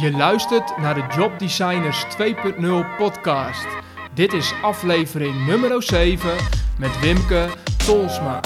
[0.00, 3.66] Je luistert naar de Job Designers 2.0 podcast.
[4.14, 6.30] Dit is aflevering nummer 7
[6.78, 7.48] met Wimke
[7.86, 8.40] Tolsma.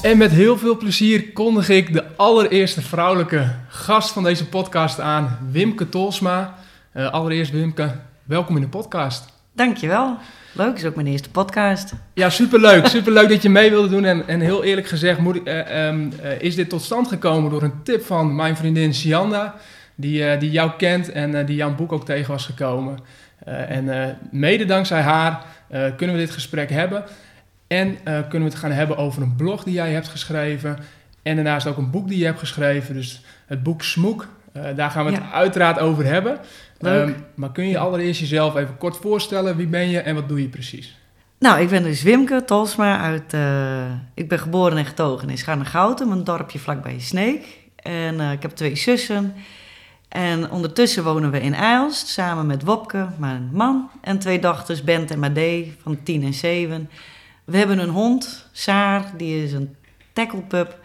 [0.00, 5.38] En met heel veel plezier kondig ik de allereerste vrouwelijke gast van deze podcast aan,
[5.50, 6.54] Wimke Tolsma.
[6.94, 9.24] Uh, allereerst Wimke, welkom in de podcast.
[9.52, 10.16] Dankjewel.
[10.52, 11.92] Leuk, is ook mijn eerste podcast.
[12.14, 12.86] Ja, superleuk.
[12.96, 14.04] Superleuk dat je mee wilde doen.
[14.04, 17.62] En, en heel eerlijk gezegd moet uh, um, uh, is dit tot stand gekomen door
[17.62, 19.54] een tip van mijn vriendin Sianda
[19.94, 22.98] die, uh, die jou kent en uh, die jouw boek ook tegen was gekomen.
[23.48, 27.04] Uh, en mede dankzij haar kunnen we dit gesprek hebben.
[27.66, 30.78] En kunnen we het gaan hebben over een blog die jij hebt geschreven.
[31.22, 32.94] En daarnaast ook een boek die je hebt geschreven.
[32.94, 34.28] Dus het boek Smoek.
[34.76, 35.30] daar gaan we het ja.
[35.30, 36.38] uiteraard over hebben.
[36.80, 39.56] Um, maar kun je allereerst jezelf even kort voorstellen?
[39.56, 40.98] Wie ben je en wat doe je precies?
[41.38, 43.36] Nou, ik ben dus Wimke Tolsma uit...
[44.14, 47.58] ik ben geboren en getogen in Scharnegouten, een dorpje vlakbij Sneek.
[47.76, 49.34] En ik heb twee zussen...
[50.14, 55.10] En ondertussen wonen we in Aalst samen met Wopke, mijn man, en twee dochters, Bent
[55.10, 56.90] en Madee van 10 en 7.
[57.44, 59.76] We hebben een hond, Saar, die is een
[60.12, 60.78] tacklepup.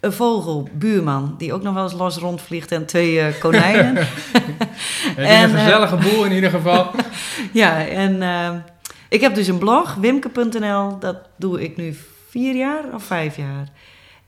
[0.00, 3.96] Een vogel, buurman, die ook nog wel eens los rondvliegt en twee uh, konijnen.
[5.16, 6.90] en, een gezellige uh, boel in ieder geval.
[7.52, 8.50] ja, en uh,
[9.08, 11.96] ik heb dus een blog, wimke.nl, dat doe ik nu
[12.30, 13.68] vier jaar of vijf jaar.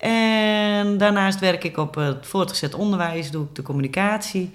[0.07, 4.53] En daarnaast werk ik op het voortgezet onderwijs, doe ik de communicatie.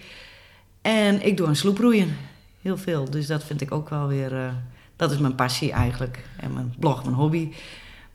[0.81, 2.17] En ik doe aan sloeproeien,
[2.61, 3.09] heel veel.
[3.09, 4.47] Dus dat vind ik ook wel weer, uh,
[4.95, 6.19] dat is mijn passie eigenlijk.
[6.37, 7.51] En mijn blog, mijn hobby.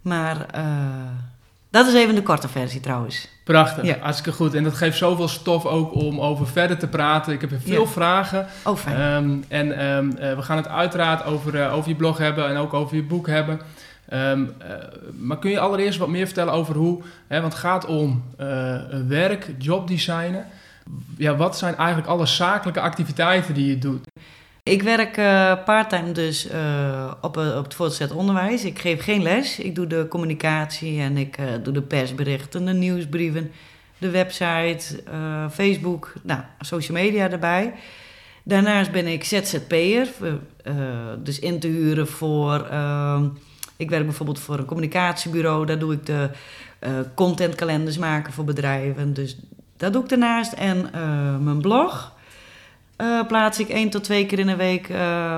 [0.00, 0.64] Maar uh,
[1.70, 3.28] dat is even de korte versie trouwens.
[3.44, 3.98] Prachtig, ja.
[4.00, 4.54] hartstikke goed.
[4.54, 7.32] En dat geeft zoveel stof ook om over verder te praten.
[7.32, 7.88] Ik heb veel ja.
[7.88, 8.46] vragen.
[8.64, 9.24] Oh, fijn.
[9.24, 12.74] Um, en um, uh, we gaan het uiteraard over, over je blog hebben en ook
[12.74, 13.60] over je boek hebben.
[14.12, 14.74] Um, uh,
[15.18, 18.80] maar kun je allereerst wat meer vertellen over hoe, hè, want het gaat om uh,
[19.08, 20.46] werk, jobdesignen.
[21.16, 24.06] Ja, wat zijn eigenlijk alle zakelijke activiteiten die je doet?
[24.62, 26.48] Ik werk uh, parttime dus
[27.20, 28.64] op, op het voortgezet onderwijs.
[28.64, 29.58] Ik geef geen les.
[29.58, 33.50] Ik doe de communicatie en ik doe de persberichten, de nieuwsbrieven,
[33.98, 35.02] de website,
[35.50, 37.74] Facebook, nou, social media erbij.
[38.42, 40.08] Daarnaast ben ik ZZP'er,
[41.18, 43.28] dus in te huren voor ehm,
[43.76, 45.66] ik werk bijvoorbeeld voor een communicatiebureau.
[45.66, 46.30] Daar doe ik de
[46.80, 49.14] uh, contentkalenders maken voor bedrijven.
[49.14, 49.36] Dus
[49.76, 50.52] dat doe ik daarnaast.
[50.52, 52.12] En uh, mijn blog
[53.00, 54.88] uh, plaats ik één tot twee keer in een week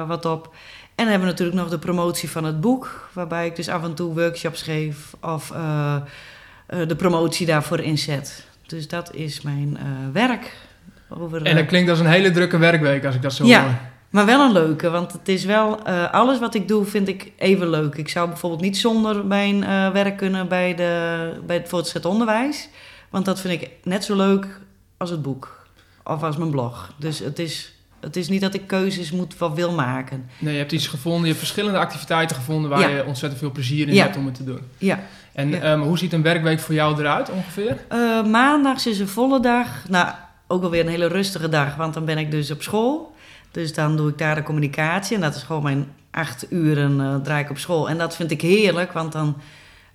[0.06, 0.54] wat op.
[0.94, 3.10] En dan hebben we natuurlijk nog de promotie van het boek.
[3.12, 5.14] Waarbij ik dus af en toe workshops geef.
[5.20, 5.52] Of
[6.66, 8.46] de promotie daarvoor inzet.
[8.66, 9.78] Dus dat is mijn
[10.12, 10.56] werk.
[11.08, 13.62] Over, en dat klinkt als een hele drukke werkweek als ik dat zo ja.
[13.62, 13.74] hoor.
[14.10, 15.88] Maar wel een leuke, want het is wel...
[15.88, 17.94] Uh, alles wat ik doe vind ik even leuk.
[17.94, 22.68] Ik zou bijvoorbeeld niet zonder mijn uh, werk kunnen bij, de, bij het voortgezet onderwijs.
[23.10, 24.60] Want dat vind ik net zo leuk
[24.96, 25.66] als het boek.
[26.04, 26.92] Of als mijn blog.
[26.98, 30.30] Dus het is, het is niet dat ik keuzes moet of wil maken.
[30.38, 31.20] Nee, je hebt iets gevonden.
[31.20, 32.70] Je hebt verschillende activiteiten gevonden...
[32.70, 32.88] waar ja.
[32.88, 34.02] je ontzettend veel plezier in ja.
[34.02, 34.60] hebt om het te doen.
[34.78, 35.00] Ja.
[35.32, 35.72] En ja.
[35.72, 37.76] Um, hoe ziet een werkweek voor jou eruit ongeveer?
[37.92, 39.88] Uh, maandags is een volle dag.
[39.88, 40.08] Nou,
[40.46, 41.76] ook alweer een hele rustige dag.
[41.76, 43.16] Want dan ben ik dus op school...
[43.50, 45.16] Dus dan doe ik daar de communicatie.
[45.16, 47.88] En dat is gewoon mijn acht uren uh, draai ik op school.
[47.88, 49.36] En dat vind ik heerlijk, want dan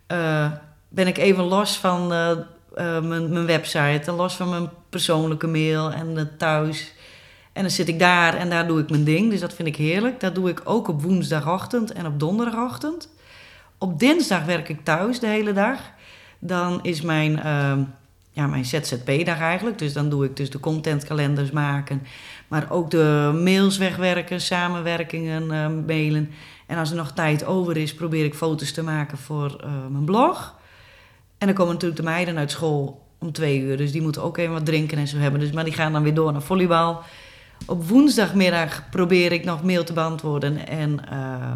[0.07, 0.51] uh,
[0.89, 2.37] ben ik even los van uh,
[2.75, 4.11] mijn, mijn, website.
[4.11, 6.93] Los van mijn persoonlijke mail en thuis.
[7.53, 9.29] En dan zit ik daar en daar doe ik mijn ding.
[9.29, 10.19] Dus dat vind ik heerlijk.
[10.19, 13.09] Dat doe ik ook op woensdagochtend en op donderdagochtend.
[13.77, 15.79] Op dinsdag werk ik thuis de hele dag.
[16.39, 17.39] Dan is mijn,
[18.33, 19.77] ja, mijn ZZP-dag eigenlijk.
[19.77, 22.01] Dus dan doe ik dus de contentkalenders maken...
[22.53, 26.31] Maar ook de mails wegwerken, samenwerkingen uh, mailen.
[26.65, 30.05] En als er nog tijd over is, probeer ik foto's te maken voor uh, mijn
[30.05, 30.55] blog.
[31.37, 33.77] En dan komen natuurlijk de meiden uit school om twee uur.
[33.77, 35.39] Dus die moeten ook even wat drinken en zo hebben.
[35.39, 37.01] Dus, maar die gaan dan weer door naar volleybal.
[37.65, 40.67] Op woensdagmiddag probeer ik nog mail te beantwoorden.
[40.67, 41.55] En uh,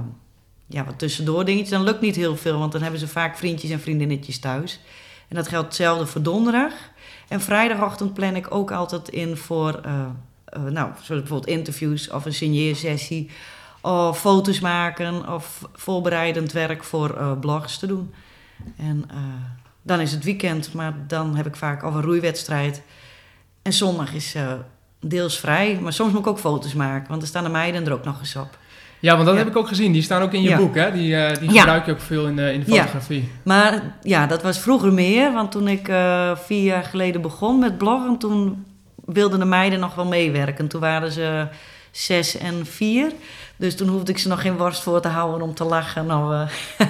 [0.68, 1.70] ja, wat tussendoor dingetjes.
[1.70, 4.80] Dan lukt niet heel veel, want dan hebben ze vaak vriendjes en vriendinnetjes thuis.
[5.28, 6.74] En dat geldt hetzelfde voor donderdag.
[7.28, 10.06] En vrijdagochtend plan ik ook altijd in voor uh,
[10.52, 13.30] nou, zoals bijvoorbeeld interviews of een signeersessie.
[13.82, 18.14] Of foto's maken of voorbereidend werk voor uh, blogs te doen.
[18.78, 19.10] En
[19.82, 22.82] dan is het weekend, maar dan heb ik vaak al een roeiwedstrijd.
[23.62, 24.36] En zondag is
[25.00, 27.94] deels vrij, maar soms moet ik ook foto's maken, want er staan de meiden er
[27.94, 28.58] ook nog eens op.
[29.00, 29.40] Ja, want dat ja.
[29.40, 29.92] heb ik ook gezien.
[29.92, 30.58] Die staan ook in je ja.
[30.58, 30.92] boek, hè?
[30.92, 33.22] Die, uh, die gebruik je ook veel in de, in de fotografie.
[33.22, 33.28] Ja.
[33.44, 35.34] Maar ja, dat was vroeger meer.
[35.34, 38.18] Want toen ik uh, vier jaar geleden begon met bloggen...
[38.18, 38.66] toen
[39.06, 40.68] wilden de meiden nog wel meewerken.
[40.68, 41.48] Toen waren ze
[41.92, 43.12] zes en vier.
[43.56, 46.06] Dus toen hoefde ik ze nog geen worst voor te houden om te lachen.
[46.06, 46.50] Nou, uh,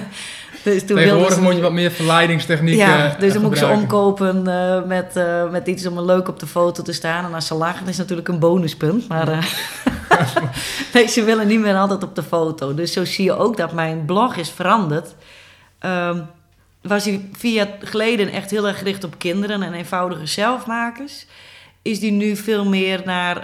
[0.74, 1.40] dus toen Tegenwoordig ze...
[1.40, 5.50] moet je wat meer verleidingstechnieken Ja, dus dan moet ik ze omkopen uh, met, uh,
[5.50, 7.24] met iets om leuk op de foto te staan.
[7.24, 9.08] En als ze lachen is natuurlijk een bonuspunt.
[9.08, 9.28] Maar
[10.94, 12.74] nee, ze willen niet meer altijd op de foto.
[12.74, 15.14] Dus zo zie je ook dat mijn blog is veranderd.
[15.80, 16.26] Um,
[16.82, 21.26] was hij vier jaar geleden echt heel erg gericht op kinderen en eenvoudige zelfmakers.
[21.82, 23.42] Is die nu veel meer naar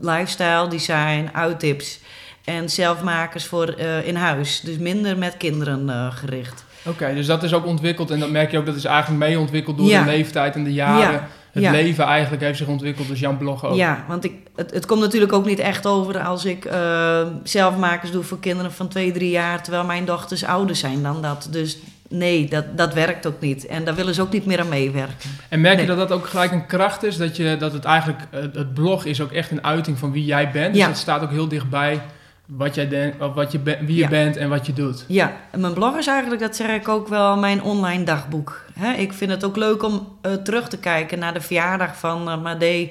[0.00, 2.00] lifestyle, design, uittips
[2.44, 4.60] en zelfmakers voor uh, in huis.
[4.60, 6.64] Dus minder met kinderen uh, gericht.
[6.86, 9.38] Oké, dus dat is ook ontwikkeld en dat merk je ook, dat is eigenlijk mee
[9.38, 11.12] ontwikkeld door de leeftijd en de jaren.
[11.12, 11.28] Ja.
[11.52, 13.76] Het leven eigenlijk heeft zich ontwikkeld, dus Jan Blog ook.
[13.76, 18.10] Ja, want ik, het, het komt natuurlijk ook niet echt over als ik uh, zelfmakers
[18.10, 21.48] doe voor kinderen van twee, drie jaar, terwijl mijn dochters ouder zijn dan dat.
[21.50, 23.66] Dus nee, dat, dat werkt ook niet.
[23.66, 25.30] En daar willen ze ook niet meer aan meewerken.
[25.48, 27.16] En merk je dat dat ook gelijk een kracht is?
[27.16, 30.50] Dat, je, dat het eigenlijk, het blog is ook echt een uiting van wie jij
[30.50, 30.74] bent.
[30.74, 32.00] Dus het staat ook heel dichtbij
[32.46, 35.04] wat jij denkt, of wat je wie je bent en wat je doet.
[35.08, 38.64] Ja, en mijn blog is eigenlijk, dat zeg ik ook wel, mijn online dagboek.
[38.96, 42.42] ik vind het ook leuk om uh, terug te kijken naar de verjaardag van uh,
[42.42, 42.90] Made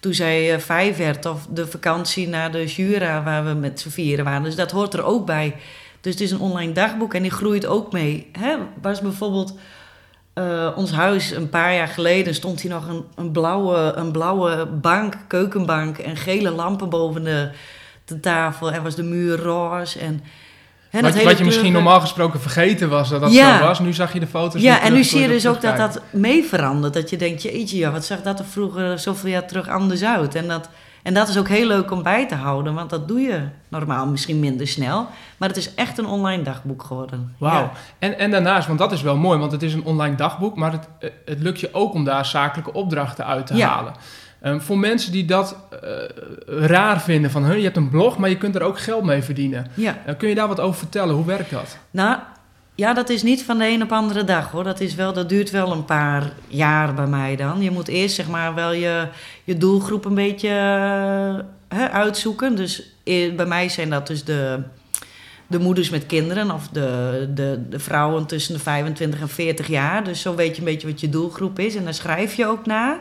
[0.00, 1.26] toen zij uh, vijf werd.
[1.26, 4.42] Of de vakantie naar de Jura waar we met z'n vieren waren.
[4.42, 5.56] Dus dat hoort er ook bij.
[6.00, 8.30] Dus het is een online dagboek en die groeit ook mee.
[8.38, 8.56] Hè?
[8.82, 9.54] Was bijvoorbeeld
[10.34, 14.66] uh, ons huis een paar jaar geleden stond hier nog een, een, blauwe, een blauwe
[14.66, 17.50] bank, keukenbank en gele lampen boven de,
[18.10, 18.72] de tafel.
[18.72, 20.22] En was de muur roze en...
[20.90, 23.78] Hè, wat, wat je misschien normaal gesproken vergeten was dat dat zo was.
[23.78, 24.62] Nu zag je de foto's.
[24.62, 26.94] Ja, en nu zie je dus ook dat dat mee verandert.
[26.94, 30.34] Dat je denkt, jeetje, ja, wat zag dat er vroeger zoveel jaar terug anders uit.
[30.34, 30.68] En dat,
[31.02, 34.06] en dat is ook heel leuk om bij te houden, want dat doe je normaal
[34.06, 35.06] misschien minder snel.
[35.36, 37.34] Maar het is echt een online dagboek geworden.
[37.38, 37.70] Wauw.
[37.98, 40.72] En, en daarnaast, want dat is wel mooi, want het is een online dagboek, maar
[40.72, 40.88] het,
[41.24, 43.92] het lukt je ook om daar zakelijke opdrachten uit te halen.
[44.42, 45.90] Um, voor mensen die dat uh,
[46.66, 49.66] raar vinden, van je hebt een blog, maar je kunt er ook geld mee verdienen.
[49.74, 49.98] Ja.
[50.08, 51.14] Uh, kun je daar wat over vertellen?
[51.14, 51.78] Hoe werkt dat?
[51.90, 52.18] Nou,
[52.74, 54.64] ja, dat is niet van de een op andere dag hoor.
[54.64, 57.62] Dat, is wel, dat duurt wel een paar jaar bij mij dan.
[57.62, 59.08] Je moet eerst zeg maar wel je,
[59.44, 62.56] je doelgroep een beetje uh, hè, uitzoeken.
[62.56, 62.94] Dus
[63.36, 64.62] bij mij zijn dat dus de,
[65.46, 70.04] de moeders met kinderen of de, de, de vrouwen tussen de 25 en 40 jaar.
[70.04, 72.66] Dus zo weet je een beetje wat je doelgroep is en daar schrijf je ook
[72.66, 72.98] naar.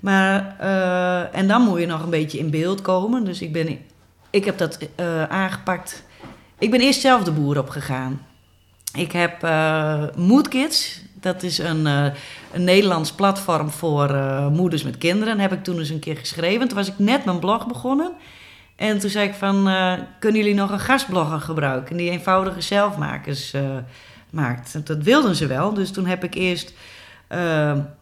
[0.00, 3.24] Maar, uh, en dan moet je nog een beetje in beeld komen.
[3.24, 3.78] Dus ik, ben,
[4.30, 6.04] ik heb dat uh, aangepakt.
[6.58, 8.26] Ik ben eerst zelf de boer opgegaan.
[8.94, 11.02] Ik heb uh, Moodkids.
[11.20, 11.86] Dat is een,
[12.52, 14.12] een Nederlands platform voor
[14.52, 15.32] moeders met kinderen.
[15.38, 16.68] Dat heb ik toen eens een keer geschreven.
[16.68, 18.12] Toen was ik net mijn blog begonnen.
[18.76, 19.70] En toen zei ik van,
[20.18, 21.96] kunnen jullie nog een gastblogger gebruiken...
[21.96, 23.54] die eenvoudige zelfmakers
[24.30, 24.86] maakt?
[24.86, 25.74] Dat wilden ze wel.
[25.74, 26.72] Dus toen heb ik eerst,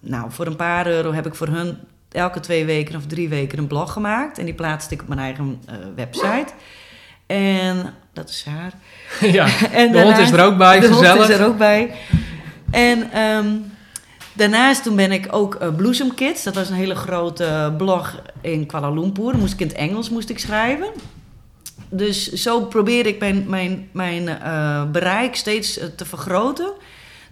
[0.00, 1.78] nou, voor een paar euro heb ik voor hun...
[2.08, 4.38] elke twee weken of drie weken een blog gemaakt.
[4.38, 5.60] En die plaatste ik op mijn eigen
[5.94, 6.52] website.
[7.26, 8.72] En dat is haar.
[9.32, 11.12] Ja, en de hond is er ook bij, de gezellig.
[11.12, 11.94] De hond is er ook bij.
[12.70, 13.72] En um,
[14.32, 16.42] daarnaast toen ben ik ook uh, Bloesem Kids.
[16.42, 19.36] Dat was een hele grote blog in Kuala Lumpur.
[19.36, 20.88] Moest ik in het Engels moest ik schrijven.
[21.88, 26.72] Dus zo probeerde ik mijn, mijn, mijn uh, bereik steeds uh, te vergroten.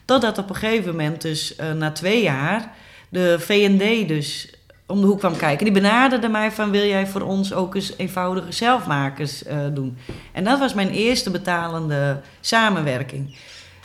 [0.05, 2.75] Totdat op een gegeven moment, dus na twee jaar,
[3.09, 4.55] de VND dus
[4.87, 5.65] om de hoek kwam kijken.
[5.65, 9.99] Die benaderde mij van wil jij voor ons ook eens eenvoudige zelfmakers uh, doen.
[10.33, 13.37] En dat was mijn eerste betalende samenwerking.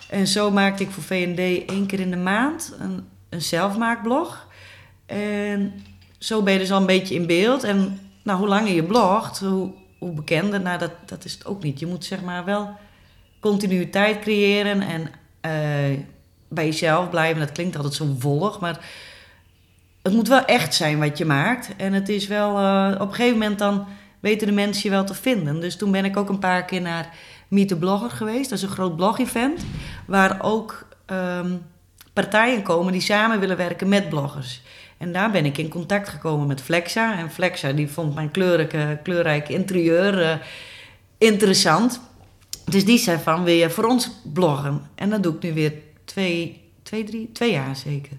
[0.09, 4.47] En zo maakte ik voor VND één keer in de maand een, een zelfmaakblog.
[5.05, 5.83] En
[6.17, 7.63] zo ben je dus al een beetje in beeld.
[7.63, 11.63] En nou, hoe langer je blogt, hoe, hoe bekender, nou dat, dat is het ook
[11.63, 11.79] niet.
[11.79, 12.77] Je moet zeg maar wel
[13.39, 15.11] continuïteit creëren en
[15.45, 15.99] uh,
[16.49, 17.39] bij jezelf blijven.
[17.39, 18.79] Dat klinkt altijd zo wollig, maar
[20.01, 21.69] het moet wel echt zijn wat je maakt.
[21.77, 23.85] En het is wel, uh, op een gegeven moment dan
[24.19, 25.59] weten de mensen je wel te vinden.
[25.59, 27.13] Dus toen ben ik ook een paar keer naar
[27.47, 28.49] Meet the Blogger geweest.
[28.49, 29.65] Dat is een groot blog-event.
[30.07, 31.61] Waar ook um,
[32.13, 34.61] partijen komen die samen willen werken met bloggers.
[34.97, 37.17] En daar ben ik in contact gekomen met Flexa.
[37.17, 40.33] En Flexa die vond mijn kleurrijke, kleurrijke interieur uh,
[41.17, 42.01] interessant.
[42.65, 44.81] Dus die zei van, wil je voor ons bloggen?
[44.95, 45.73] En dat doe ik nu weer
[46.09, 48.17] twee, twee, drie, twee jaar zeker.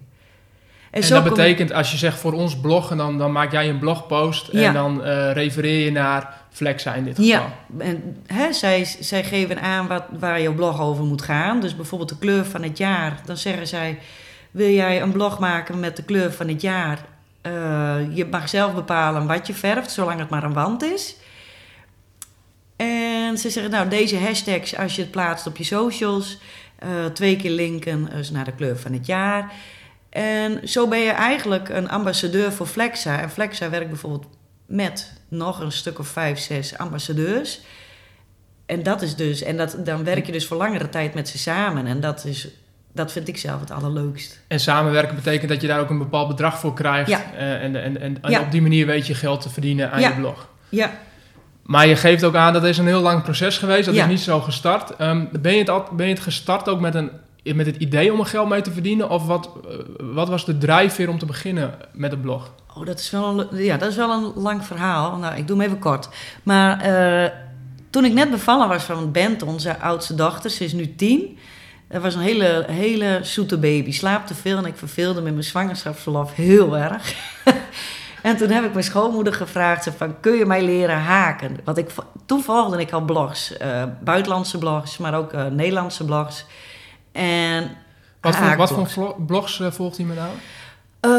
[0.91, 4.47] En, dat betekent, als je zegt voor ons bloggen, dan, dan maak jij een blogpost
[4.47, 7.31] en dan uh, refereer je naar Flexa in dit geval.
[7.31, 11.59] Ja, en, hè, zij, zij geven aan wat, waar je blog over moet gaan.
[11.59, 13.21] Dus bijvoorbeeld de kleur van het jaar.
[13.25, 13.99] Dan zeggen zij,
[14.51, 16.99] wil jij een blog maken met de kleur van het jaar?
[17.47, 21.15] Uh, je mag zelf bepalen wat je verft, zolang het maar een wand is.
[22.75, 26.37] En ze zeggen, nou, deze hashtags, als je het plaatst op je socials...
[26.83, 29.51] Uh, twee keer linken dus naar de kleur van het jaar...
[30.09, 33.21] En zo ben je eigenlijk een ambassadeur voor Flexa.
[33.21, 34.25] En Flexa werkt bijvoorbeeld
[34.65, 37.61] met nog een stuk of vijf, zes ambassadeurs.
[38.65, 41.37] En dat is dus, en dat, dan werk je dus voor langere tijd met ze
[41.37, 41.85] samen.
[41.87, 42.47] En dat is,
[42.93, 44.39] dat vind ik zelf het allerleukst.
[44.47, 47.09] En samenwerken betekent dat je daar ook een bepaald bedrag voor krijgt.
[47.09, 47.33] Ja.
[47.33, 48.41] eh, en, en, en, en Ja.
[48.41, 50.09] op die manier weet je geld te verdienen aan Ja.
[50.09, 50.47] je blog.
[50.69, 50.91] Ja,
[51.71, 53.85] Maar je geeft ook aan dat is een heel lang proces geweest.
[53.85, 54.03] Dat Ja.
[54.03, 54.95] is niet zo gestart.
[54.95, 57.11] Ehm, ben, je het al, ben je het gestart ook met, een,
[57.43, 59.09] met het idee om er geld mee te verdienen?
[59.09, 62.51] Of wat, eh, wat was de drijfveer om te beginnen met het blog?
[62.75, 65.17] Oh, dat is wel een, ja, dat is wel een lang verhaal.
[65.17, 66.09] Nou, ik doe hem even kort.
[66.43, 67.31] Maar eh,
[67.89, 71.37] toen ik net bevallen was van Bent, onze oudste dochter, ze is nu tien.
[71.89, 73.91] Dat was een hele, hele zoete baby.
[73.91, 77.13] Slaapt te veel en ik verveelde met mijn zwangerschapsverlof heel erg.
[78.21, 81.57] en toen heb ik mijn schoonmoeder gevraagd, ze van, kun je mij leren haken?
[81.63, 81.89] Want ik,
[82.25, 86.45] toen volgde ik al blogs, eh, buitenlandse blogs, maar ook eh, Nederlandse blogs.
[87.11, 87.71] En
[88.21, 90.29] Wat voor, wat voor blogs eh, volgt hij met nou?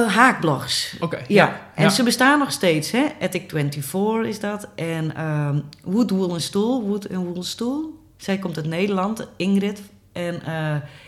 [0.08, 0.96] Haakblogs.
[1.00, 1.18] Oké.
[1.28, 1.88] Ja, en Ja.
[1.90, 3.04] ze bestaan nog steeds, hè?
[3.20, 4.68] Ethic24 is dat.
[4.74, 7.98] En ehm Wood Wool Stoel, Wood en Wool Stoel.
[8.16, 9.82] Zij komt uit Nederland, Ingrid.
[10.12, 10.42] En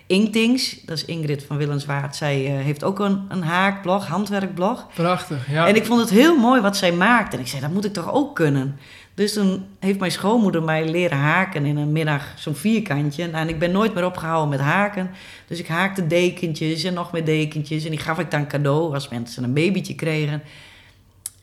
[0.06, 2.16] Inkthings, dat is Ingrid van Willenswaard.
[2.16, 4.86] Zij eh, heeft ook een, een haakblog, handwerkblog.
[4.94, 5.66] Prachtig, ja.
[5.66, 7.36] En ik vond het heel mooi wat zij maakte.
[7.36, 8.78] En ik zei, dat moet ik toch ook kunnen?
[9.14, 13.26] Dus toen heeft mijn schoonmoeder mij leren haken in een middag, zo'n vierkantje.
[13.26, 15.10] Nou, en ik ben nooit meer opgehouden met haken.
[15.46, 17.84] Dus ik haakte dekentjes en nog meer dekentjes.
[17.84, 20.42] En die gaf ik dan cadeau als mensen een babytje kregen.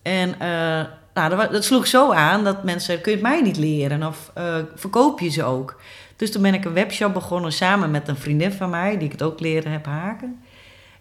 [0.01, 4.07] En eh, nou, dat, sloeg zo aan dat mensen kun je het mij niet leren?
[4.07, 5.81] Of eh, verkoop je ze ook?
[6.21, 9.11] Dus toen ben ik een webshop begonnen samen met een vriendin van mij, die ik
[9.11, 10.41] het ook leren heb haken.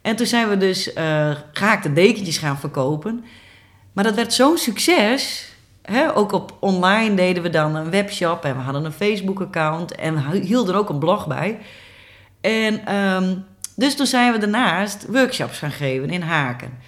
[0.03, 3.25] En toen zijn we dus eh gehaakte dekentjes gaan verkopen.
[3.93, 5.53] Maar dat werd zo'n succes.
[5.83, 6.17] Hè?
[6.17, 10.75] Ook op online deden we dan een webshop en we hadden een Facebook-account en hielden
[10.75, 11.59] er ook een blog bij.
[12.41, 13.37] En ehm,
[13.77, 16.79] dus toen zijn we daarnaast workshops gaan geven in Haken.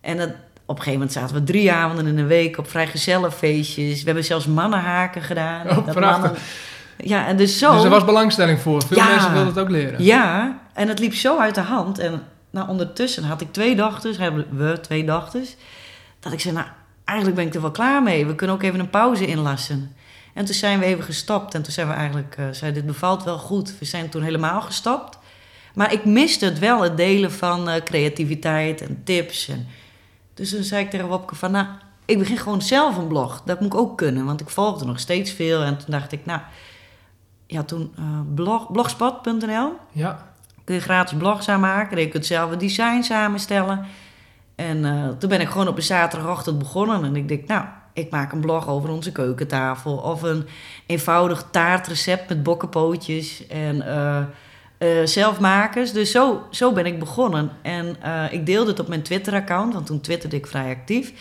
[0.00, 3.98] En dat, op een gegeven moment zaten we drie avonden in een week op vrijgezellenfeestjes.
[3.98, 5.70] We hebben zelfs mannenhaken gedaan.
[5.70, 6.38] Oh, prachtig.
[6.98, 7.72] Ja, en dus zo...
[7.72, 8.82] Dus er was belangstelling voor.
[8.82, 9.08] Veel Ja.
[9.08, 10.04] mensen wilden het ook leren.
[10.04, 11.98] Ja, en het liep zo uit de hand.
[11.98, 15.56] En nou, ondertussen had ik twee dochters, hebben we twee dochters.
[16.20, 16.66] Dat ik zei, nou,
[17.04, 18.26] eigenlijk ben ik er wel klaar mee.
[18.26, 19.94] We kunnen ook even een pauze inlassen.
[20.34, 21.54] En toen zijn we even gestopt.
[21.54, 23.78] En toen zijn we eigenlijk, eh zei, dit bevalt wel goed.
[23.78, 25.18] We zijn toen helemaal gestopt.
[25.74, 29.48] Maar ik miste het wel, het delen van eh, creativiteit en tips.
[29.48, 29.66] En,
[30.34, 31.66] dus toen zei ik tegen Wopke van, nou,
[32.04, 33.42] ik begin gewoon zelf een blog.
[33.44, 35.62] Dat moet ik ook kunnen, want ik volgde nog steeds veel.
[35.62, 36.40] En toen dacht ik, nou,
[37.48, 40.32] ja, toen eh, blog, blogspot.nl Ja.
[40.64, 41.96] kun je gratis blogs aanmaken.
[41.96, 43.86] En je kunt zelf een design samenstellen.
[44.54, 47.04] En eh, toen ben ik gewoon op een zaterdagochtend begonnen.
[47.04, 49.96] En ik denk, nou, ik maak een blog over onze keukentafel.
[49.96, 50.46] Of een
[50.86, 54.22] eenvoudig taartrecept met bokkenpootjes en eh,
[54.78, 55.92] eh, zelfmakers.
[55.92, 57.50] Dus zo, zo ben ik begonnen.
[57.62, 61.12] En eh, ik deelde het op mijn Twitter-account, want toen twitterde ik vrij actief.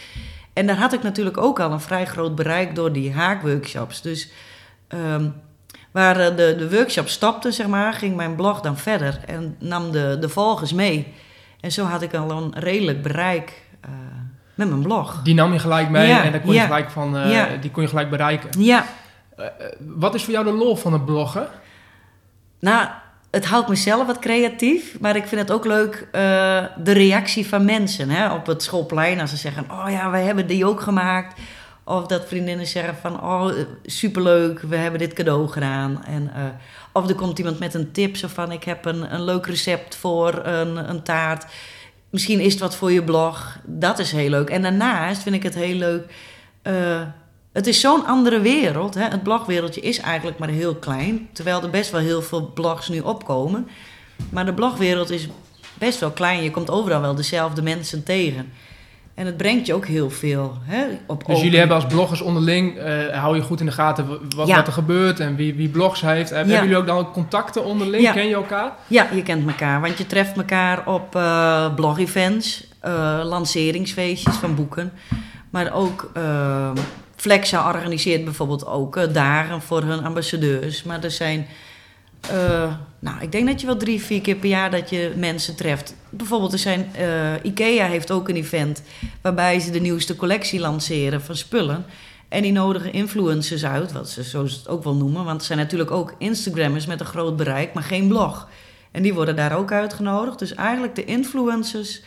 [0.53, 4.01] En daar had ik natuurlijk ook al een vrij groot bereik door die haakworkshops.
[4.01, 4.29] Dus
[4.87, 5.29] ehm,
[5.91, 9.91] waar eh, de, de workshop stopte, zeg maar, ging mijn blog dan verder en nam
[9.91, 11.13] de, de volgers mee.
[11.59, 13.89] En zo had ik al een redelijk bereik eh,
[14.55, 15.21] met mijn blog.
[15.23, 17.47] Die nam je gelijk mee Ja, en daar kon je gelijk van, eh, Ja.
[17.61, 18.49] die kon je gelijk bereiken.
[18.59, 18.85] Ja,
[19.79, 21.47] wat is voor jou de lol van het bloggen?
[22.59, 22.87] nou,
[23.31, 26.07] het houdt mezelf wat creatief, maar ik vind het ook leuk
[26.77, 29.19] de reactie van mensen hè, op het schoolplein.
[29.19, 31.39] Als ze zeggen, oh ja, wij hebben die ook gemaakt.
[31.87, 36.03] Of dat vriendinnen zeggen van, oh, eh, superleuk, we hebben dit cadeau gedaan.
[36.05, 36.43] En, eh,
[36.91, 39.95] of er komt iemand met een tip, zo van, ik heb een, een leuk recept
[39.95, 41.45] voor een, een taart.
[42.09, 43.57] Misschien is het wat voor je blog.
[43.65, 44.49] Dat is heel leuk.
[44.49, 46.13] En daarnaast vind ik het heel leuk...
[46.61, 47.01] eh,
[47.51, 48.93] het is zo'n andere wereld.
[48.93, 49.03] Hè?
[49.03, 51.29] Het blogwereldje is eigenlijk maar heel klein.
[51.33, 53.67] Terwijl er best wel heel veel blogs nu opkomen.
[54.29, 55.27] Maar de blogwereld is
[55.73, 56.43] best wel klein.
[56.43, 58.51] Je komt overal wel dezelfde mensen tegen.
[59.17, 60.57] En het brengt je ook heel veel.
[60.63, 60.83] Hè?
[61.07, 64.07] Op Dus open- jullie hebben als bloggers onderling, eh, hou je goed in de gaten
[64.35, 64.55] wat, Ja.
[64.55, 66.29] wat er gebeurt en wie, wie blogs heeft.
[66.29, 66.61] Hebben Ja.
[66.61, 68.03] jullie ook dan contacten onderling?
[68.03, 68.11] Ja.
[68.11, 68.71] Ken je elkaar?
[68.87, 69.81] Ja, je kent elkaar.
[69.81, 74.91] Want je treft elkaar op eh blog-events, eh, lanceringsfeestjes van boeken.
[75.49, 76.71] Maar ook eh,
[77.15, 80.83] Flexa organiseert bijvoorbeeld ook eh, dagen voor hun ambassadeurs.
[80.83, 81.45] Maar er zijn,
[82.29, 85.55] eh, nou, ik denk dat je wel drie, vier keer per jaar dat je mensen
[85.55, 85.95] treft.
[86.09, 88.81] Bijvoorbeeld, er zijn, eh, IKEA heeft ook een event
[89.21, 91.85] waarbij ze de nieuwste collectie lanceren van spullen.
[92.29, 95.25] En die nodigen influencers uit, wat ze zo het ook wel noemen.
[95.25, 98.47] Want er zijn natuurlijk ook Instagrammers met een groot bereik, maar geen blog.
[98.91, 100.39] En die worden daar ook uitgenodigd.
[100.39, 102.01] Dus eigenlijk de influencers,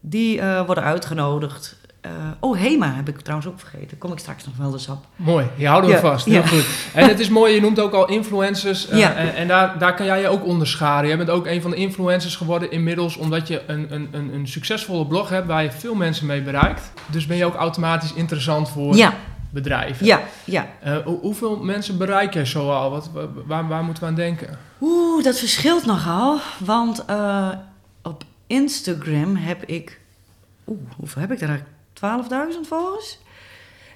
[0.00, 1.76] die eh, worden uitgenodigd.
[2.08, 3.98] Eh, oh, HEMA heb ik trouwens ook vergeten.
[3.98, 5.06] Kom ik straks nog wel eens op.
[5.16, 6.24] Mooi, die houden we Ja, vast.
[6.24, 6.46] Heel ja.
[6.46, 6.64] goed.
[6.94, 8.88] En het is mooi, je noemt ook al influencers.
[8.88, 9.14] eh, Ja.
[9.14, 11.08] En, en daar, daar kan jij je ook onderscharen.
[11.10, 14.48] Je bent ook een van de influencers geworden inmiddels, omdat je een, een, een, een
[14.48, 16.92] succesvolle blog hebt waar je veel mensen mee bereikt.
[17.06, 18.96] Dus ben je ook automatisch interessant voor
[19.50, 20.06] bedrijven.
[20.06, 20.66] ja, ja.
[21.04, 22.90] Hoe- hoeveel mensen bereik jij zo al?
[22.90, 24.58] Wat, wa- waar, waar moeten we aan denken?
[24.80, 26.38] Oeh, dat verschilt nogal.
[26.58, 27.04] Want
[28.02, 30.00] op Instagram heb ik...
[30.66, 31.77] Oeh, hoeveel heb ik daar eigenlijk?
[31.98, 33.18] 12.000 volgers?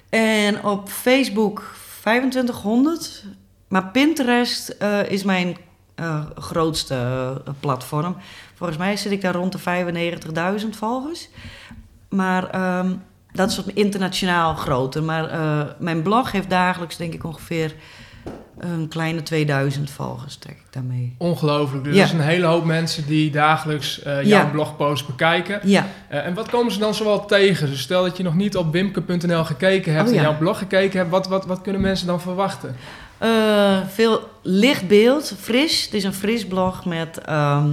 [0.09, 3.23] En op Facebook 2500.
[3.67, 5.57] Maar Pinterest eh, is mijn
[5.95, 6.95] eh, grootste
[7.45, 8.15] eh, platform.
[8.55, 11.29] Volgens mij zit ik daar rond de 95.000 volgers.
[12.09, 12.95] Maar ehm,
[13.31, 15.03] dat is wat internationaal groter.
[15.03, 15.29] Maar
[15.79, 17.75] mijn blog heeft dagelijks denk ik ongeveer
[18.59, 21.15] een kleine 2000 volgers trek ik daarmee.
[21.17, 21.83] Ongelooflijk.
[21.83, 21.99] Dus Ja.
[22.01, 24.45] er is een hele hoop mensen die dagelijks eh, jouw Ja.
[24.45, 25.59] blogpost bekijken.
[25.63, 27.69] Ja, Eh, en wat komen ze dan zoal tegen?
[27.69, 30.97] Dus stel dat je nog niet op wimke.nl gekeken hebt Oh, en jouw blog gekeken
[30.99, 31.11] hebt.
[31.11, 32.75] Wat, wat, wat kunnen mensen dan verwachten?
[33.17, 35.83] Eh, veel licht beeld, fris.
[35.85, 37.69] Het is een fris blog met ehm,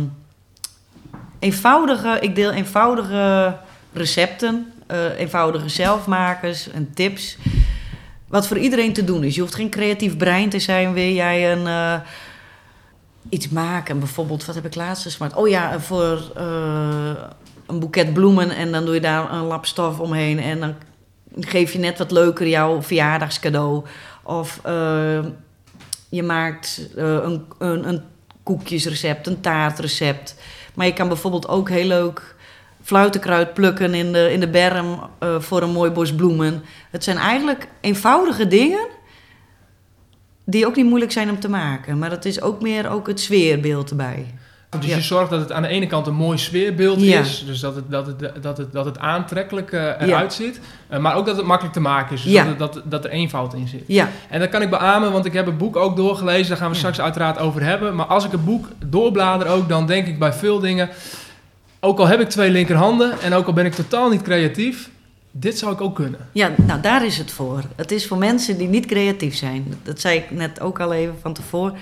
[1.38, 3.56] eenvoudige, ik deel eenvoudige
[3.92, 4.72] recepten,
[5.16, 7.36] eenvoudige zelfmakers en tips.
[8.30, 9.34] Wat voor iedereen te doen is.
[9.34, 10.92] Je hoeft geen creatief brein te zijn.
[10.92, 12.00] Wil jij een, eh,
[13.28, 13.98] iets maken?
[13.98, 15.34] Bijvoorbeeld, wat heb ik laatst gesmaakt?
[15.34, 17.12] Oh ja, voor eh,
[17.66, 20.74] een boeket bloemen en dan doe je daar een lap stof omheen en dan
[21.40, 23.84] geef je net wat leuker jouw verjaardagscadeau.
[24.22, 25.24] Of eh,
[26.08, 28.02] je maakt een, een, een
[28.42, 30.34] koekjesrecept, een taartrecept.
[30.74, 32.36] Maar je kan bijvoorbeeld ook heel leuk
[32.90, 36.62] fluitenkruid plukken in de, in de berm eh, voor een mooi bos bloemen.
[36.90, 38.86] Het zijn eigenlijk eenvoudige dingen
[40.44, 41.98] die ook niet moeilijk zijn om te maken.
[41.98, 44.26] Maar het is ook meer ook het sfeerbeeld erbij.
[44.78, 44.96] Dus Ja.
[44.96, 47.20] je zorgt dat het aan de ene kant een mooi sfeerbeeld Ja.
[47.20, 47.44] is.
[47.46, 49.96] Dus dat het, dat het, dat het, dat het aantrekkelijk eh, Ja.
[49.98, 50.60] eruit ziet.
[50.88, 52.22] Eh, maar ook dat het makkelijk te maken is.
[52.22, 53.84] Dus dat, dat, dat er eenvoud in zit.
[53.86, 56.48] Ja, En dat kan ik beamen, want ik heb het boek ook doorgelezen.
[56.48, 57.94] Daar gaan we straks uiteraard over hebben.
[57.94, 60.88] Maar als ik het boek doorblader ook, dan denk ik bij veel dingen...
[61.80, 64.90] Ook al heb ik twee linkerhanden en ook al ben ik totaal niet creatief...
[65.32, 66.20] Dit zou ik ook kunnen.
[66.32, 67.62] Ja, nou daar is het voor.
[67.76, 69.74] Het is voor mensen die niet creatief zijn.
[69.82, 71.74] Dat zei ik net ook al even van tevoren.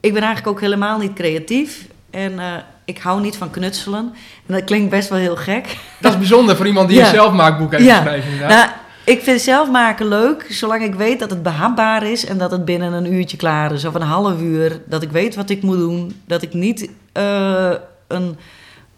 [0.00, 1.86] Ik ben eigenlijk ook helemaal niet creatief.
[2.10, 2.46] En eh,
[2.84, 4.12] ik hou niet van knutselen.
[4.46, 5.76] En dat klinkt best wel heel gek.
[6.00, 7.04] Dat is bijzonder voor iemand die Ja.
[7.04, 7.96] een zelfmaakboek heeft Ja.
[8.02, 8.30] geschreven.
[8.32, 8.56] inderdaad.
[8.66, 8.70] Nou,
[9.04, 12.64] ik vind zelf maken leuk, zolang ik weet dat het behapbaar is en dat het
[12.64, 13.84] binnen een uurtje klaar is.
[13.84, 16.20] Of een half uur, dat ik weet wat ik moet doen.
[16.26, 17.72] Dat ik niet eh,
[18.08, 18.36] een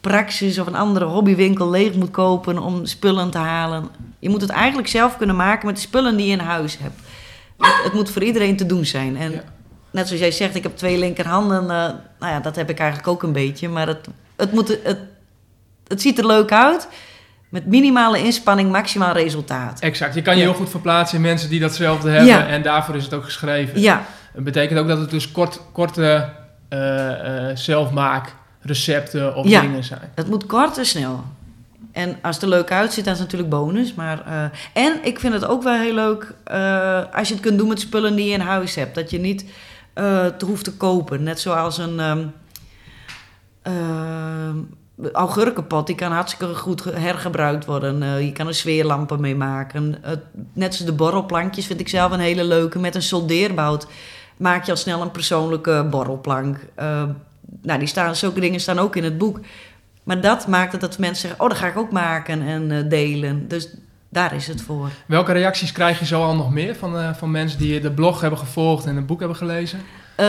[0.08, 3.88] praxis of een andere hobbywinkel leeg moet kopen om spullen te halen.
[4.18, 7.00] Je moet het eigenlijk zelf kunnen maken met de spullen die je in huis hebt.
[7.58, 9.16] Het, het moet voor iedereen te doen zijn.
[9.16, 9.42] En Ja.
[9.90, 11.60] net zoals jij zegt, ik heb twee linkerhanden.
[11.62, 11.68] eh,
[12.18, 13.68] nou ja, dat heb ik eigenlijk ook een beetje.
[13.68, 14.98] Maar het, het, moet, het,
[15.86, 16.88] het ziet er leuk uit.
[17.48, 19.80] Met minimale inspanning, maximaal resultaat.
[19.80, 20.14] Exact.
[20.14, 20.46] Je kan je Ja.
[20.48, 22.26] heel goed verplaatsen in mensen die datzelfde hebben.
[22.26, 22.46] Ja.
[22.46, 23.80] En daarvoor is het ook geschreven.
[23.80, 26.28] Ja, Het betekent ook dat het dus kort, korte
[26.68, 27.56] eh, eh,
[28.72, 29.60] zelfmaakrecepten of Ja.
[29.60, 30.10] dingen zijn.
[30.14, 31.24] het moet kort en snel.
[31.92, 33.94] En als het er leuk uitziet, dan is het natuurlijk bonus.
[33.94, 37.58] Maar, eh, en ik vind het ook wel heel leuk eh, als je het kunt
[37.58, 38.94] doen met spullen die je in huis hebt.
[38.94, 39.44] Dat je niet
[39.94, 41.22] het hoeft te kopen.
[41.22, 42.26] Net zoals een ehm,
[45.12, 45.86] augurkenpot.
[45.86, 48.24] Die kan hartstikke goed ge- hergebruikt worden.
[48.24, 49.94] Je kan er sfeerlampen mee maken.
[50.52, 52.78] Net zoals de borrelplankjes vind ik zelf een hele leuke.
[52.78, 53.86] Met een soldeerbout
[54.36, 56.58] maak je al snel een persoonlijke borrelplank.
[57.64, 59.40] Nou, die staan, zulke dingen staan ook in het boek.
[60.02, 61.40] Maar dat maakt het dat mensen zeggen...
[61.40, 63.48] oh, dat ga ik ook maken en eh, delen.
[63.48, 63.68] Dus
[64.08, 64.88] daar is het voor.
[65.06, 68.20] Welke reacties krijg je zo al nog meer van, eh, van mensen die de blog
[68.20, 69.78] hebben gevolgd en het boek hebben gelezen?
[70.16, 70.26] Eh,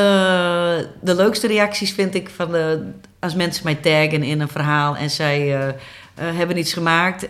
[1.02, 5.10] de leukste reacties vind ik van de, als mensen mij taggen in een verhaal en
[5.10, 5.74] zij
[6.16, 7.28] hebben iets gemaakt.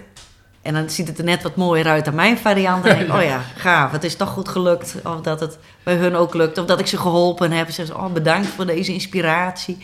[0.66, 2.84] En dan ziet het er net wat mooier uit dan mijn variant.
[2.84, 4.96] Dan denk ik, oh ja, gaaf, het is toch goed gelukt.
[5.04, 6.58] Of dat het bij hun ook lukt.
[6.58, 7.66] Of dat ik ze geholpen heb.
[7.68, 9.78] Ze zeggen, oh bedankt voor deze inspiratie.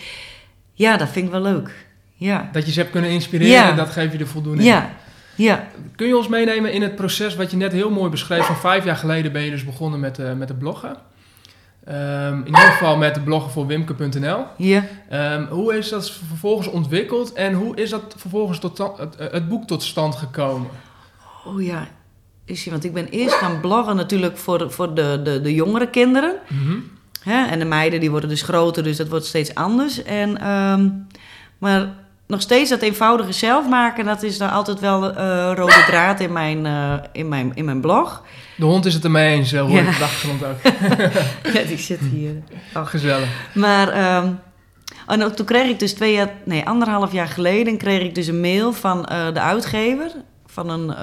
[0.74, 1.72] Ja, dat vind ik wel leuk.
[2.16, 3.72] Ja, Dat je ze hebt kunnen inspireren, Ja.
[3.72, 4.68] dat geeft je de voldoening.
[4.68, 4.90] ja,
[5.36, 5.68] ja.
[5.96, 8.46] Kun je ons meenemen in het proces wat je net heel mooi beschreef?
[8.46, 10.96] Van vijf jaar geleden ben je dus begonnen met, eh met het bloggen.
[11.86, 14.46] Ehm, in ieder geval met de bloggen voor wimke.nl.
[14.58, 14.86] ja.
[15.10, 19.68] Ehm, hoe is dat vervolgens ontwikkeld en hoe is dat vervolgens tot het, het boek
[19.68, 20.70] tot stand gekomen?
[21.46, 21.88] Oh ja,
[22.46, 25.90] is je, want ik ben eerst gaan bloggen natuurlijk voor, voor de, de, de jongere
[25.90, 26.36] kinderen.
[27.24, 27.46] Hè?
[27.46, 30.04] En de meiden die worden dus groter, dus dat wordt steeds anders.
[30.04, 30.90] En, ehm,
[31.58, 31.94] maar
[32.32, 36.32] nog steeds dat eenvoudige zelf maken, dat is dan altijd wel eh rode draad in
[36.34, 38.24] mijn, eh, in, mijn, in mijn blog.
[38.56, 39.90] De hond is het ermee eens, eh, hoor Ja.
[39.90, 40.62] ik de achtergrond ook.
[41.54, 42.32] ja, die zit hier.
[42.76, 42.86] Oh.
[42.86, 43.30] Gezellig.
[43.54, 44.28] Maar ehm,
[45.08, 48.28] en ook toen kreeg ik dus twee jaar, nee, anderhalf jaar geleden kreeg ik dus
[48.28, 49.02] een mail van
[49.34, 50.12] de uitgever
[50.46, 50.94] van een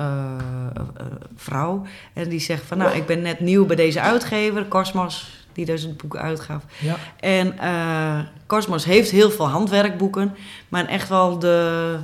[1.36, 1.82] vrouw.
[2.14, 5.82] En die zegt van, nou, ik ben net nieuw bij deze uitgever, Cosmos, die dus
[5.82, 6.62] het boek uitgaf.
[6.78, 6.96] Ja.
[7.20, 10.36] En eh, Cosmos heeft heel veel handwerkboeken,
[10.68, 11.96] maar echt wel de,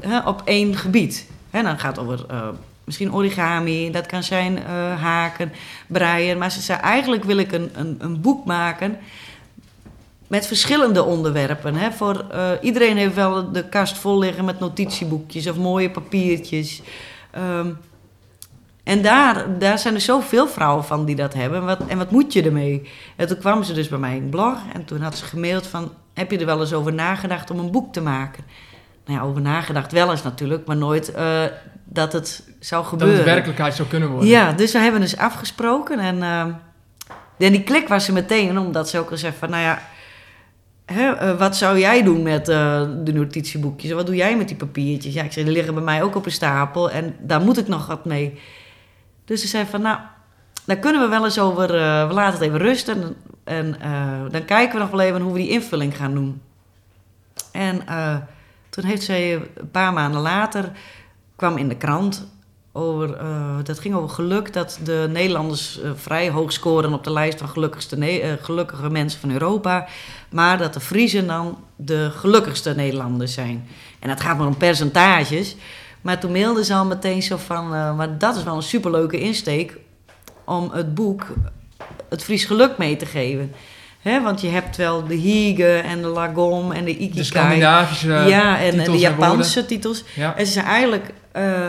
[0.00, 1.26] hè, op één gebied.
[1.50, 2.48] Hè, dan gaat het over eh,
[2.84, 5.52] misschien origami, dat kan zijn eh, haken,
[5.86, 6.38] breien.
[6.38, 8.96] Maar ze zei, eigenlijk wil ik een, een, een boek maken
[10.26, 11.74] met verschillende onderwerpen.
[11.74, 11.92] Hè.
[11.92, 12.24] Voor,
[12.60, 16.82] iedereen heeft wel de kast vol liggen met notitieboekjes of mooie papiertjes.
[17.30, 17.70] Ehm,
[18.88, 21.64] en daar, daar zijn er zoveel vrouwen van die dat hebben.
[21.64, 22.88] Wat, en wat moet je ermee?
[23.16, 25.66] En toen kwam ze dus bij mij in het blog en toen had ze gemaild
[25.66, 25.92] van...
[26.14, 28.44] heb je er wel eens over nagedacht om een boek te maken?
[29.06, 31.42] Nou ja, over nagedacht wel eens natuurlijk, maar nooit eh,
[31.84, 33.16] dat het zou Dat gebeuren.
[33.16, 34.28] het werkelijkheid zou kunnen worden.
[34.28, 35.98] Ja, dus we hebben dus afgesproken.
[35.98, 36.40] En, eh,
[37.38, 39.82] en die klik was er meteen, omdat ze ook al zei van, nou ja,
[40.84, 43.92] hè, eh, wat zou jij doen met de notitieboekjes?
[43.92, 45.14] Wat doe jij met die papiertjes?
[45.14, 47.68] Ja, ik zei, die liggen bij mij ook op een stapel en daar moet ik
[47.68, 48.38] nog wat mee.
[49.28, 49.98] Dus ze zei van, nou,
[50.64, 53.16] daar kunnen we wel eens over, eh, we laten het even rusten.
[53.44, 56.42] En eh, dan kijken we nog wel even hoe we die invulling gaan doen.
[57.52, 58.16] En eh,
[58.70, 60.72] toen heeft zij een paar maanden later,
[61.36, 62.28] kwam in de krant
[62.72, 63.18] over,
[63.64, 68.38] dat ging over geluk, dat de Nederlanders vrij hoog scoren op de lijst van gelukkigste
[68.42, 69.86] gelukkige mensen van Europa.
[70.30, 73.68] Maar dat de Friesen dan de gelukkigste Nederlanders zijn.
[73.98, 75.56] En dat gaat maar om percentages.
[76.08, 79.20] Maar toen mailde ze al meteen zo van, eh, maar dat is wel een superleuke
[79.20, 79.76] insteek
[80.44, 81.26] om het boek
[82.08, 83.52] Het Fries Geluk mee te geven.
[84.00, 87.24] Hè, want je hebt wel de Hige en de Lagom en de De Ikigai.
[87.24, 88.98] Scandinavische ja, en, de en.
[88.98, 90.04] Japanse titels.
[90.14, 90.36] Ja.
[90.36, 91.68] En ze zijn eigenlijk, eh,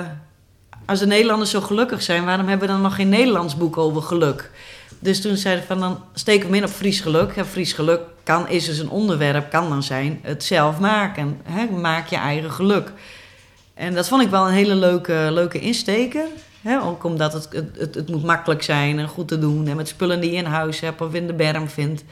[0.86, 4.02] als de Nederlanders zo gelukkig zijn, waarom hebben we dan nog geen Nederlands boek over
[4.02, 4.52] geluk?
[5.00, 7.36] Dus toen zeiden van, dan steken we hem in op Fries geluk.
[7.36, 11.42] Ja, Fries geluk kan, is dus een onderwerp, kan dan zijn het zelf maken.
[11.44, 11.66] Hè?
[11.66, 12.92] Maak je eigen geluk.
[13.80, 16.26] En dat vond ik wel een hele leuke, leuke insteker.
[16.62, 16.82] Hè?
[16.82, 19.68] Ook omdat het, het, het, het moet makkelijk zijn en goed te doen.
[19.68, 22.04] En met spullen die je in huis hebt of in de berm vindt.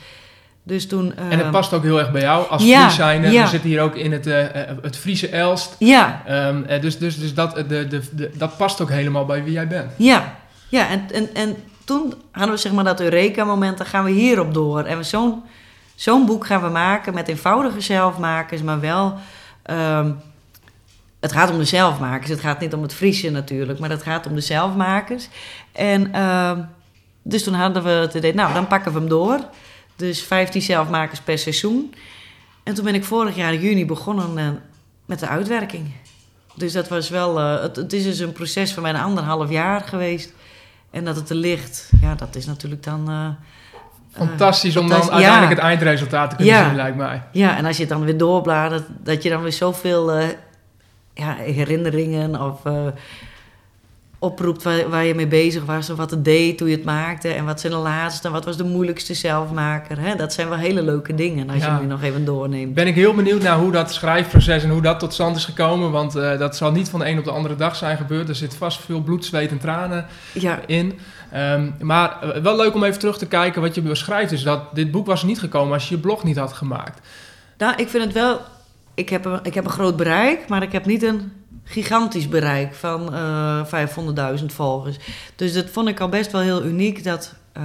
[0.63, 1.15] Dus toen...
[1.15, 2.87] En het eh, past ook heel erg bij jou als Ja.
[3.19, 5.75] We zitten hier ook in het, eh, eh, het Friese Elst.
[5.79, 9.43] Ja, Ehm, eh, dus dus, dus dat, de, de, de, dat past ook helemaal bij
[9.43, 9.91] wie jij bent.
[9.95, 10.35] Ja,
[10.69, 14.53] ja en, en, en toen hadden we zeg maar dat Eureka-moment, dan gaan we hierop
[14.53, 14.83] door.
[14.83, 15.43] En we zo'n
[15.95, 19.13] zo'n boek gaan we maken met eenvoudige zelfmakers, maar wel...
[19.63, 20.11] ehm,
[21.19, 24.27] het gaat om de zelfmakers, het gaat niet om het Friese natuurlijk, maar het gaat
[24.27, 25.27] om de zelfmakers.
[25.71, 26.61] En ehm,
[27.21, 29.39] dus toen hadden we het idee, nou dan pakken we hem door.
[29.95, 31.93] Dus 15 zelfmakers per seizoen.
[32.63, 34.47] En toen ben ik vorig jaar in juni begonnen eh,
[35.05, 35.91] met de uitwerking.
[36.55, 39.81] Dus dat was wel, eh, het, het is dus een proces van bijna anderhalf jaar
[39.81, 40.33] geweest.
[40.91, 43.09] En dat het er ligt, ja, dat is natuurlijk dan...
[43.09, 43.27] eh,
[44.11, 46.65] Fantastisch om dan uiteindelijk het eindresultaat te kunnen Ja.
[46.67, 47.23] zien, lijkt mij.
[47.31, 50.11] Ja, en als je het dan weer doorbladert, dat je dan weer zoveel
[51.17, 52.85] ja, herinneringen of eh,
[54.19, 57.27] oproept waar, waar je mee bezig was, of wat het deed, hoe je het maakte,
[57.29, 59.99] en wat zijn de laatste, en wat was de moeilijkste zelfmaker.
[59.99, 60.15] Hè?
[60.15, 61.75] Dat zijn wel hele leuke dingen als Ja.
[61.75, 62.73] je nu nog even doorneemt.
[62.73, 65.91] Ben ik heel benieuwd naar hoe dat schrijfproces en hoe dat tot stand is gekomen.
[65.91, 68.29] Want eh, dat zal niet van de een op de andere dag zijn gebeurd.
[68.29, 70.99] Er zit vast veel bloed, zweet en tranen Ja, in.
[71.31, 74.31] Ehm, maar eh, wel leuk om even terug te kijken wat je beschrijft.
[74.31, 76.99] Is dat dit boek was niet gekomen als je je blog niet had gemaakt.
[77.57, 78.39] nou, ik vind het wel.
[78.97, 81.31] Ik heb, een, ik heb een groot bereik, maar ik heb niet een
[81.63, 84.97] gigantisch bereik van eh 500.000 volgers.
[85.35, 87.63] Dus dat vond ik al best wel heel uniek dat eh,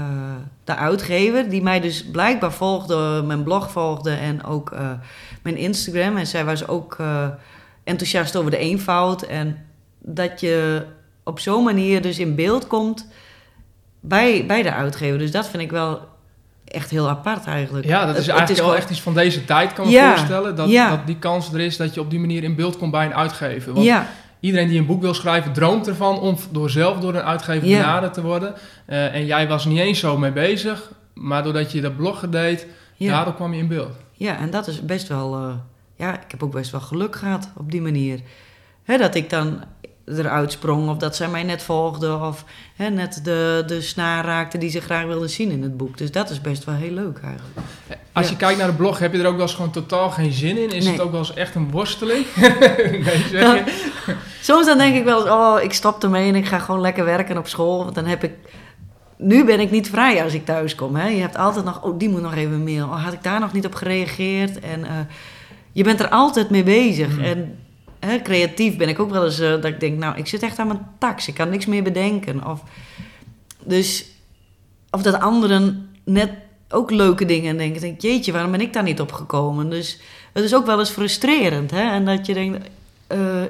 [0.64, 4.90] de uitgever, die mij dus blijkbaar volgde, mijn blog volgde en ook eh,
[5.42, 6.16] mijn Instagram.
[6.16, 6.96] En zij was ook
[7.84, 9.22] enthousiast over de eenvoud.
[9.22, 9.66] En
[9.98, 10.86] dat je
[11.24, 13.08] op zo'n manier dus in beeld komt
[14.00, 15.18] bij, bij de uitgever.
[15.18, 16.11] Dus dat vind ik wel
[16.72, 17.86] echt heel apart eigenlijk.
[17.86, 20.08] Ja, dat is het eigenlijk wel gewoon- echt iets van deze tijd, kan ik Ja,
[20.10, 20.56] me voorstellen.
[20.56, 20.90] Dat, ja.
[20.90, 23.14] dat die kans er is dat je op die manier in beeld komt bij een
[23.14, 23.72] uitgever.
[23.72, 24.06] Want Ja,
[24.40, 28.14] iedereen die een boek wil schrijven, droomt ervan om door zelf door een uitgever benaderd
[28.14, 28.54] te worden.
[28.86, 32.66] Eh, en jij was niet eens zo mee bezig, maar doordat je dat bloggen deed,
[32.96, 33.12] ja.
[33.12, 33.92] daardoor kwam je in beeld.
[34.12, 35.34] Ja, en dat is best wel...
[35.34, 35.54] eh,
[35.96, 38.20] ja, ik heb ook best wel geluk gehad op die manier.
[38.84, 39.62] Hè, dat ik dan
[40.06, 42.18] eruit sprong of dat zij mij net volgde...
[42.18, 42.44] of
[42.76, 45.98] hè, net de, de snaar raakte die ze graag wilden zien in het boek.
[45.98, 47.58] Dus dat is best wel heel leuk eigenlijk.
[48.12, 48.30] Als Ja.
[48.32, 50.56] je kijkt naar de blog, heb je er ook wel eens gewoon totaal geen zin
[50.62, 50.70] in?
[50.70, 50.92] Is Nee.
[50.92, 52.26] het ook wel eens echt een worsteling?
[53.04, 53.62] nee, zeg?
[54.40, 57.04] Soms dan denk ik wel eens, oh, ik stop ermee en ik ga gewoon lekker
[57.04, 57.78] werken op school.
[57.82, 58.32] Want dan heb ik...
[59.16, 60.96] Nu ben ik niet vrij als ik thuis kom.
[60.96, 61.08] Hè?
[61.08, 62.84] Je hebt altijd nog, oh, die moet nog even mail.
[62.86, 64.60] Oh, had ik daar nog niet op gereageerd?
[64.60, 64.90] En eh,
[65.72, 67.14] je bent er altijd mee bezig.
[67.14, 67.24] Hmm.
[67.24, 67.58] En
[68.22, 70.66] creatief ben ik ook wel eens eh, dat ik denk, nou, ik zit echt aan
[70.66, 71.28] mijn tax.
[71.28, 72.46] Ik kan niks meer bedenken.
[72.46, 72.62] Of,
[73.64, 74.06] dus,
[74.90, 76.30] of dat anderen net
[76.68, 77.80] ook leuke dingen denken.
[77.80, 79.70] Denk, jeetje, waarom ben ik daar niet op gekomen?
[79.70, 80.00] Dus
[80.32, 81.70] het is ook wel eens frustrerend.
[81.70, 81.90] Hè?
[81.90, 82.68] En dat je denkt,
[83.06, 83.42] eh,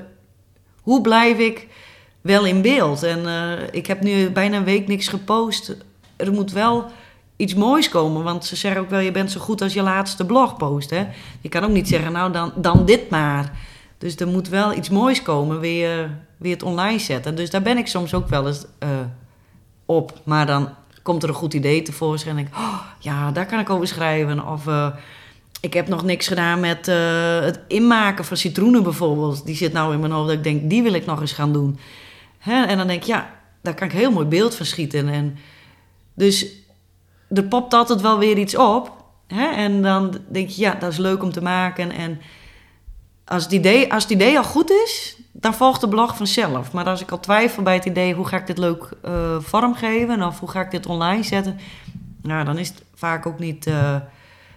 [0.83, 1.67] hoe blijf ik
[2.21, 3.03] wel in beeld?
[3.03, 5.77] En eh, ik heb nu bijna een week niks gepost.
[6.17, 6.85] Er moet wel
[7.37, 8.23] iets moois komen.
[8.23, 10.91] Want ze zeggen ook wel, je bent zo goed als je laatste blogpost.
[10.91, 11.07] Hè?
[11.41, 13.53] Je kan ook niet zeggen, nou dan, dan dit maar.
[14.03, 17.35] Dus er moet wel iets moois komen, weer, weer het online zetten.
[17.35, 18.88] Dus daar ben ik soms ook wel eens uh,
[19.87, 20.21] op.
[20.25, 20.69] Maar dan
[21.03, 22.61] komt er een goed idee tevoorschijn en denk ik...
[22.61, 24.47] Oh, ja, daar kan ik over schrijven.
[24.47, 24.87] Of uh,
[25.61, 29.47] ik heb nog niks gedaan met uh, het inmaken van citroenen bijvoorbeeld.
[29.47, 31.53] Die zit nou in mijn hoofd dat ik denk, die wil ik nog eens gaan
[31.53, 31.79] doen.
[32.38, 32.65] Hè?
[32.65, 35.09] En dan denk ik, ja, daar kan ik heel mooi beeld van schieten.
[35.09, 35.37] En
[36.15, 36.47] dus
[37.29, 39.05] er popt altijd wel weer iets op.
[39.27, 39.47] Hè?
[39.47, 41.93] En dan denk je, ja, dat is leuk om te maken.
[41.93, 42.21] En
[43.25, 46.73] als het, idee, als het idee al goed is, dan volgt de blog vanzelf.
[46.73, 50.23] Maar als ik al twijfel bij het idee, hoe ga ik dit leuk uh, vormgeven?
[50.23, 51.59] Of hoe ga ik dit online zetten?
[52.23, 53.67] Nou, dan is het vaak ook niet...
[53.67, 53.97] Uh,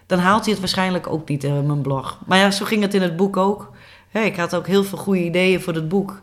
[0.06, 2.18] dan haalt hij het waarschijnlijk ook niet, uh, mijn blog.
[2.26, 3.72] Maar ja, zo ging het in het boek ook.
[4.08, 6.20] Hey, ik had ook heel veel goede ideeën voor het boek.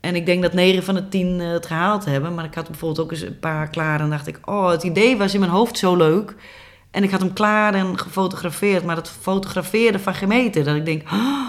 [0.00, 2.34] En ik denk dat 9 van de 10 het gehaald hebben.
[2.34, 4.00] Maar ik had bijvoorbeeld ook eens een paar klaar.
[4.00, 6.34] En dacht ik, oh, het idee was in mijn hoofd zo leuk.
[6.90, 8.84] En ik had hem klaar en gefotografeerd.
[8.84, 10.64] Maar het fotografeerde van gemeten.
[10.64, 11.48] Dat ik denk, oh,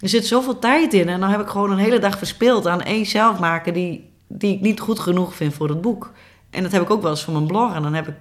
[0.00, 1.08] er zit zoveel tijd in.
[1.08, 4.60] En dan heb ik gewoon een hele dag verspild aan één zelfmaker die, die ik
[4.60, 6.12] niet goed genoeg vind voor het boek.
[6.50, 7.74] En dat heb ik ook wel eens voor mijn blog.
[7.74, 8.14] En dan heb ik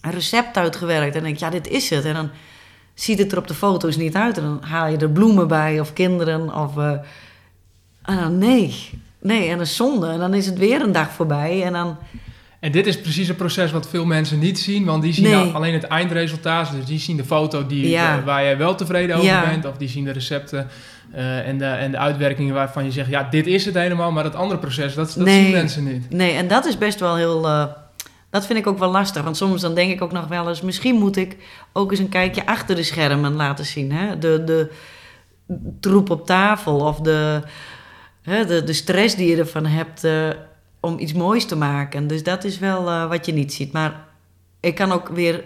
[0.00, 1.16] een recept uitgewerkt.
[1.16, 2.04] En denk ik, ja, dit is het.
[2.04, 2.30] En dan
[2.94, 4.36] ziet het er op de foto's niet uit.
[4.36, 6.54] En dan haal je er bloemen bij of kinderen.
[6.54, 6.90] Of, uh,
[8.02, 8.90] en dan nee,
[9.20, 10.08] nee, en een zonde.
[10.08, 11.62] En dan is het weer een dag voorbij.
[11.62, 11.96] En dan...
[12.60, 15.34] En dit is precies het proces wat veel mensen niet zien, want die zien nee.
[15.34, 16.72] nou alleen het eindresultaat.
[16.72, 18.22] Dus die zien de foto die, ja.
[18.24, 19.48] waar jij wel tevreden over ja.
[19.48, 20.68] bent, of die zien de recepten
[21.14, 24.22] uh, en, de, en de uitwerkingen waarvan je zegt, ja, dit is het helemaal, maar
[24.22, 25.42] dat andere proces, dat, dat nee.
[25.42, 26.10] zien mensen niet.
[26.10, 27.46] Nee, en dat is best wel heel.
[27.46, 27.64] Uh,
[28.30, 30.60] dat vind ik ook wel lastig, want soms dan denk ik ook nog wel eens,
[30.60, 31.36] misschien moet ik
[31.72, 33.92] ook eens een kijkje achter de schermen laten zien.
[33.92, 34.18] Hè?
[34.18, 34.70] De, de
[35.80, 37.40] troep op tafel of de,
[38.22, 40.06] hè, de, de stress die je ervan hebt.
[40.88, 42.06] Om iets moois te maken.
[42.06, 43.72] Dus dat is wel uh, wat je niet ziet.
[43.72, 44.04] Maar
[44.60, 45.44] ik kan ook weer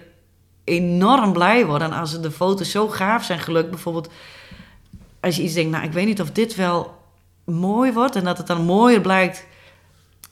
[0.65, 3.71] enorm blij worden als de foto's zo gaaf zijn gelukt.
[3.71, 4.09] Bijvoorbeeld
[5.21, 6.95] als je iets denkt, nou ik weet niet of dit wel
[7.45, 8.17] mooi wordt.
[8.17, 9.47] En dat het dan mooier blijkt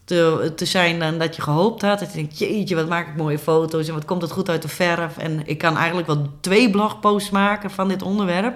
[0.04, 1.98] te, te zijn dan dat je gehoopt had.
[1.98, 4.62] Dat je denkt, jeetje, wat maak ik mooie foto's en wat komt het goed uit
[4.62, 5.18] de verf.
[5.18, 8.54] En ik kan eigenlijk wel twee blogposts maken van dit onderwerp.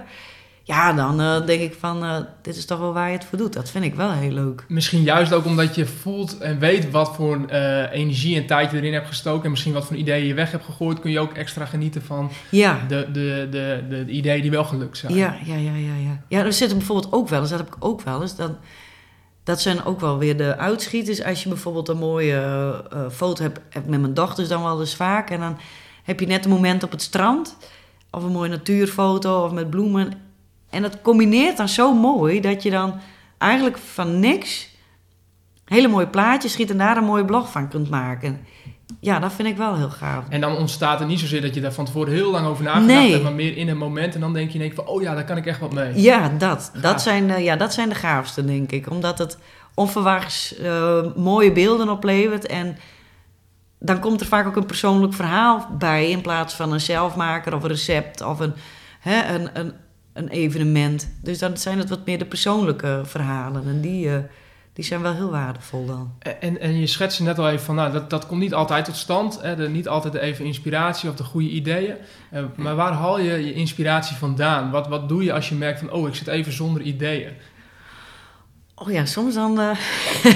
[0.66, 3.38] Ja, dan uh, denk ik van, uh, dit is toch wel waar je het voor
[3.38, 3.52] doet.
[3.52, 4.64] Dat vind ik wel heel leuk.
[4.68, 8.76] Misschien juist ook omdat je voelt en weet wat voor uh, energie en tijd je
[8.76, 9.44] erin hebt gestoken.
[9.44, 11.00] En misschien wat voor ideeën je weg hebt gegooid.
[11.00, 12.80] Kun je ook extra genieten van ja.
[12.88, 15.14] de, de, de, de, ideeën die wel gelukt zijn.
[15.14, 15.94] Ja, ja, ja, ja.
[15.94, 18.36] Ja, ja er zitten bijvoorbeeld ook wel eens, dat heb ik ook wel eens.
[18.36, 18.56] Dan,
[19.42, 21.24] dat zijn ook wel weer de uitschieters.
[21.24, 25.30] Als je bijvoorbeeld een mooie foto hebt, hebt met mijn dochters dan wel eens vaak.
[25.30, 25.58] En dan
[26.02, 27.56] heb je net een moment op het strand.
[28.10, 30.23] Of een mooie natuurfoto of met bloemen.
[30.74, 33.00] En dat combineert dan zo mooi dat je dan
[33.38, 34.72] eigenlijk van niks
[35.64, 38.46] hele mooie plaatjes schiet en daar een mooie blog van kunt maken.
[39.00, 40.24] Ja, dat vind ik wel heel gaaf.
[40.28, 42.86] En dan ontstaat er niet zozeer dat je daar van tevoren heel lang over nagedacht
[42.86, 43.10] nee.
[43.10, 44.14] hebt, maar meer in een moment.
[44.14, 46.00] En dan denk je denk van, oh ja, daar kan ik echt wat mee.
[46.00, 46.72] Ja, dat.
[46.80, 48.90] Dat zijn, uh, ja, dat zijn de gaafste, denk ik.
[48.90, 49.38] Omdat het
[49.74, 52.46] onverwachts uh, mooie beelden oplevert.
[52.46, 52.76] En
[53.78, 56.10] dan komt er vaak ook een persoonlijk verhaal bij...
[56.10, 58.54] in plaats van een zelfmaker of een recept of een,
[59.00, 59.72] hè, een, een,
[60.14, 61.08] een evenement.
[61.22, 63.66] Dus dan zijn het wat meer de persoonlijke verhalen.
[63.66, 64.16] En die, uh,
[64.72, 66.12] die zijn wel heel waardevol dan.
[66.40, 68.96] En, en je schetste net al even van, nou, dat, dat komt niet altijd tot
[68.96, 69.40] stand.
[69.40, 69.56] Hè?
[69.56, 71.96] De, niet altijd even inspiratie of de goede ideeën.
[72.32, 74.70] Uh, maar waar haal je je inspiratie vandaan?
[74.70, 77.32] Wat, wat doe je als je merkt van, oh, ik zit even zonder ideeën?
[78.74, 79.70] Oh ja, soms dan uh,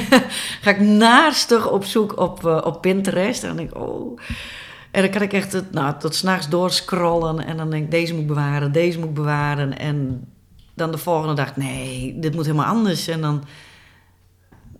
[0.63, 3.43] ga ik naastig op zoek op, op Pinterest.
[3.43, 4.19] En dan denk ik, oh...
[4.99, 7.47] En dan kan ik echt het, nou, tot s'nachts doorscrollen.
[7.47, 9.79] En dan denk ik, deze moet bewaren, deze moet bewaren.
[9.79, 10.29] En
[10.75, 13.09] dan de volgende dag, nee, dit moet helemaal anders.
[13.09, 13.45] En dan,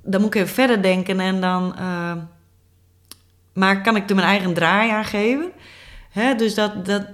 [0.03, 1.21] dan moet ik even verder denken.
[1.21, 2.13] En dan uh,
[3.53, 5.51] maar kan ik er mijn eigen draai aan geven.
[6.11, 7.07] Hè, dus dat, dat...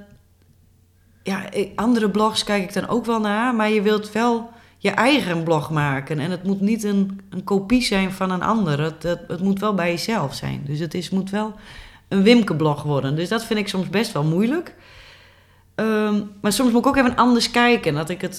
[1.23, 3.55] Ja, andere blogs kijk ik dan ook wel naar.
[3.55, 6.19] Maar je wilt wel je eigen blog maken.
[6.19, 8.81] En het moet niet een, een kopie zijn van een ander.
[8.81, 10.63] Het, het, het moet wel bij jezelf zijn.
[10.67, 11.55] Dus het is, moet wel
[12.09, 13.17] een Wimke-blog worden.
[13.17, 14.75] Dus dat vind ik soms best wel moeilijk.
[15.77, 17.95] Um, maar soms moet ik ook even anders kijken.
[17.95, 18.39] Dat ik het,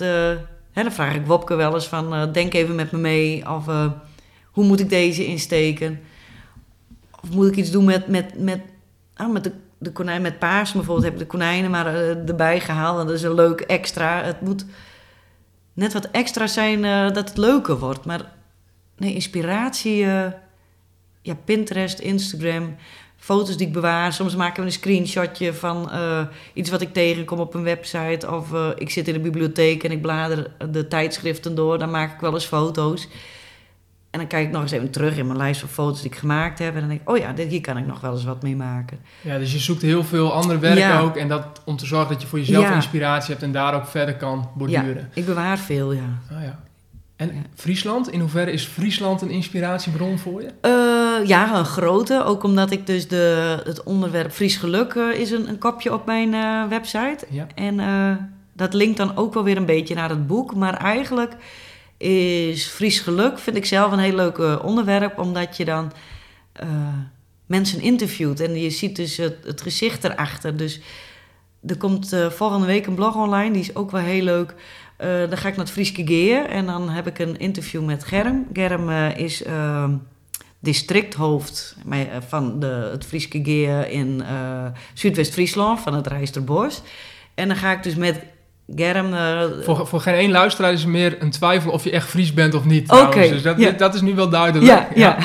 [0.71, 2.13] hè, dan vraag ik Wopke wel eens van...
[2.13, 3.49] Uh, denk even met me mee.
[3.49, 3.91] Of uh,
[4.51, 5.99] hoe moet ik deze insteken?
[7.21, 8.61] Of moet ik iets doen met, met, met,
[9.13, 11.05] ah, met de, de konijn met paars bijvoorbeeld.
[11.05, 11.95] Heb ik de konijnen maar
[12.27, 12.99] erbij gehaald.
[12.99, 14.23] En dat is een leuk extra.
[14.23, 14.65] Het moet
[15.73, 16.81] net wat extra zijn
[17.13, 18.05] dat het leuker wordt.
[18.05, 18.31] Maar
[18.97, 19.97] nee, inspiratie...
[21.21, 22.75] ja, Pinterest, Instagram
[23.25, 24.13] foto's die ik bewaar.
[24.13, 26.21] Soms maken we een screenshotje van uh,
[26.53, 28.31] iets wat ik tegenkom op een website.
[28.31, 31.77] Of uh, ik zit in de bibliotheek en ik blader de tijdschriften door.
[31.79, 33.07] Dan maak ik wel eens foto's.
[34.09, 36.17] En dan kijk ik nog eens even terug in mijn lijst van foto's die ik
[36.17, 36.73] gemaakt heb.
[36.73, 38.55] En dan denk ik, oh ja, dit, hier kan ik nog wel eens wat mee
[38.55, 38.99] maken.
[39.21, 40.99] Ja, dus je zoekt heel veel andere werk Ja.
[40.99, 41.15] ook.
[41.15, 42.75] En dat om te zorgen dat je voor jezelf Ja.
[42.75, 45.09] inspiratie hebt en daar ook verder kan borduren.
[45.13, 46.19] Ik bewaar veel, ja.
[46.31, 46.59] Ah, ja.
[47.15, 47.41] En Ja.
[47.55, 50.49] Friesland, in hoeverre is Friesland een inspiratiebron voor je?
[50.61, 52.23] Eh, ja, een grote.
[52.23, 56.05] Ook omdat ik dus de, het onderwerp Fries Geluk eh, is een, een kopje op
[56.05, 57.25] mijn eh, website.
[57.29, 57.47] Ja.
[57.55, 57.77] En
[58.53, 60.55] dat linkt dan ook wel weer een beetje naar het boek.
[60.55, 61.35] Maar eigenlijk
[61.97, 65.19] is Fries Geluk, vind ik zelf een heel leuk onderwerp.
[65.19, 65.91] Omdat je dan
[67.45, 68.39] mensen interviewt.
[68.39, 70.57] En je ziet dus het, het gezicht erachter.
[70.57, 70.79] Dus
[71.67, 73.51] er komt volgende week een blog online.
[73.51, 74.55] Die is ook wel heel leuk.
[74.97, 76.45] Eh, dan ga ik naar het Frieske Geer.
[76.45, 78.45] En dan heb ik een interview met Germ.
[78.53, 79.43] Germ eh, is...
[79.43, 79.91] ehm,
[80.59, 84.23] districthoofd eh, van de, het Frieske Geer in
[84.93, 86.81] Zuidwest-Friesland, van het Rijsterbos.
[87.33, 88.19] En dan ga ik dus met
[88.75, 89.13] Germ...
[89.63, 92.53] Voor, voor geen één luisteraar is er meer een twijfel of je echt Fries bent
[92.53, 92.91] of niet.
[92.91, 93.29] Oké.
[93.29, 93.71] Dus dat, ja.
[93.71, 94.65] dat is nu wel duidelijk.
[94.65, 95.17] ja, ja.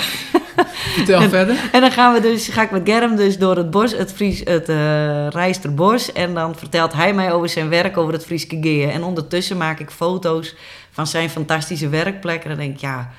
[0.97, 1.69] Vertel verder.
[1.73, 4.41] En dan gaan we dus, ga ik met Germ dus door het bos, het, Fries,
[4.45, 6.13] het eh, Rijsterbos.
[6.13, 8.89] En dan vertelt hij mij over zijn werk over het Frieske Geer.
[8.89, 10.55] En ondertussen maak ik foto's
[10.91, 12.43] van zijn fantastische werkplek.
[12.43, 13.11] En dan denk ik, ja,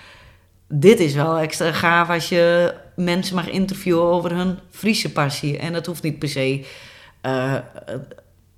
[0.67, 5.58] dit is wel extra gaaf als je mensen mag interviewen over hun Friese passie.
[5.58, 6.65] En dat hoeft niet per se
[7.21, 7.56] eh,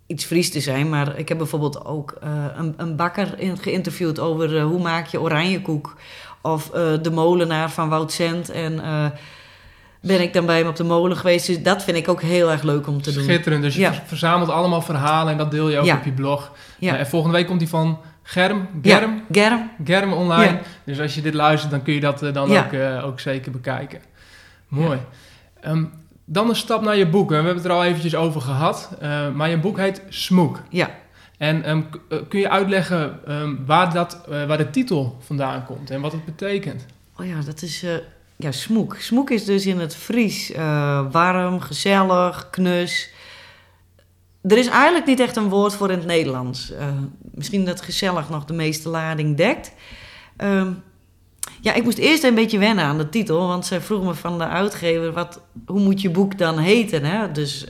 [0.08, 0.90] iets Fries te zijn.
[0.90, 5.22] Maar ik heb bijvoorbeeld ook eh, een, een bakker in, geïnterviewd over hoe maak je
[5.22, 5.96] oranjekoek.
[6.46, 8.50] Of eh, de molenaar van Wout Cent.
[8.50, 9.06] En eh,
[10.02, 11.48] ben ik dan bij hem op de molen geweest.
[11.48, 13.24] Dus dat vind ik ook heel erg leuk om te doen.
[13.24, 13.62] Schitterend.
[13.64, 13.94] Dus je Ja.
[13.94, 15.96] ver- verzamelt allemaal verhalen en dat deel je ook Ja.
[15.98, 16.52] op je blog.
[16.80, 16.94] Ja.
[16.94, 18.68] Eh, en volgende week komt die van Germ.
[18.82, 19.24] Germ.
[19.32, 19.70] Germ.
[19.84, 20.60] Germ online.
[20.86, 22.74] Dus als je dit luistert, dan kun je dat eh, dan ook,
[23.06, 24.00] ook zeker bekijken.
[24.68, 25.00] Mooi.
[25.62, 25.84] Ehm,
[26.26, 27.30] dan een stap naar je boek.
[27.30, 28.90] We hebben het er al eventjes over gehad.
[29.00, 30.60] Eh, maar je boek heet Smoek.
[30.70, 30.90] Ja.
[31.44, 35.90] En ehm, eh, kun je uitleggen ehm, waar, dat, eh, waar de titel vandaan komt
[35.90, 36.86] en wat het betekent?
[37.18, 37.84] Oh ja, dat is...
[37.84, 37.96] eh,
[38.36, 38.96] ja, smoek.
[38.96, 40.52] Smoek is dus in het Fries
[41.12, 43.10] warm, gezellig, knus.
[44.42, 46.74] Er is eigenlijk niet echt een woord voor in het Nederlands.
[47.32, 49.74] Misschien dat gezellig nog de meeste lading dekt.
[50.38, 50.72] Ehm,
[51.62, 53.48] ja, ik moest eerst een beetje wennen aan de titel.
[53.48, 55.14] Want zij vroeg me van de uitgever...
[55.14, 57.04] Wat, hoe moet je boek dan heten?
[57.04, 57.32] Hè?
[57.32, 57.68] Dus...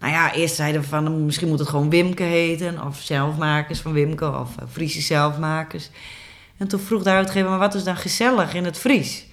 [0.00, 2.86] nou ja, eerst zeiden we van misschien moet het gewoon Wimke heten.
[2.86, 4.38] Of zelfmakers van Wimke.
[4.38, 5.90] Of eh, Friese zelfmakers.
[6.56, 9.26] En toen vroeg de uitgever, maar wat is dan gezellig in het Fries?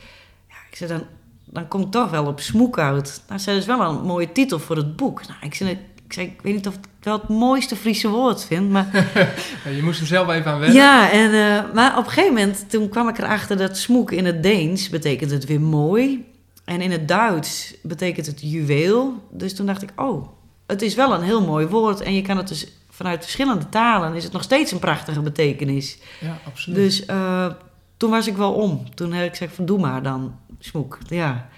[0.49, 1.03] Ja, ik zei, dan,
[1.45, 3.21] dan kom ik toch wel op smoek uit.
[3.27, 5.27] Nou, zei, dat is wel een mooie titel voor het boek.
[5.27, 5.69] Nou, ik zei,
[6.05, 8.87] ik, zei, ik weet niet of ik het wel het mooiste Friese woord vind, maar...
[9.75, 10.77] Je moest er zelf even aan wennen.
[10.77, 14.25] ja, en, eh, maar op een gegeven moment, toen kwam ik erachter dat smoek in
[14.25, 16.25] het Deens betekent het weer mooi.
[16.65, 19.27] En in het Duits betekent het juweel.
[19.31, 20.27] Dus toen dacht ik, oh,
[20.67, 22.01] het is wel een heel mooi woord.
[22.01, 25.97] En je kan het dus vanuit verschillende talen, is het nog steeds een prachtige betekenis.
[26.19, 26.77] Ja, absoluut.
[26.77, 27.53] Dus eh,
[27.97, 28.93] toen was ik wel om.
[28.93, 30.97] Toen heb ik gezegd van doe maar dan, smoek.
[31.07, 31.49] Ja.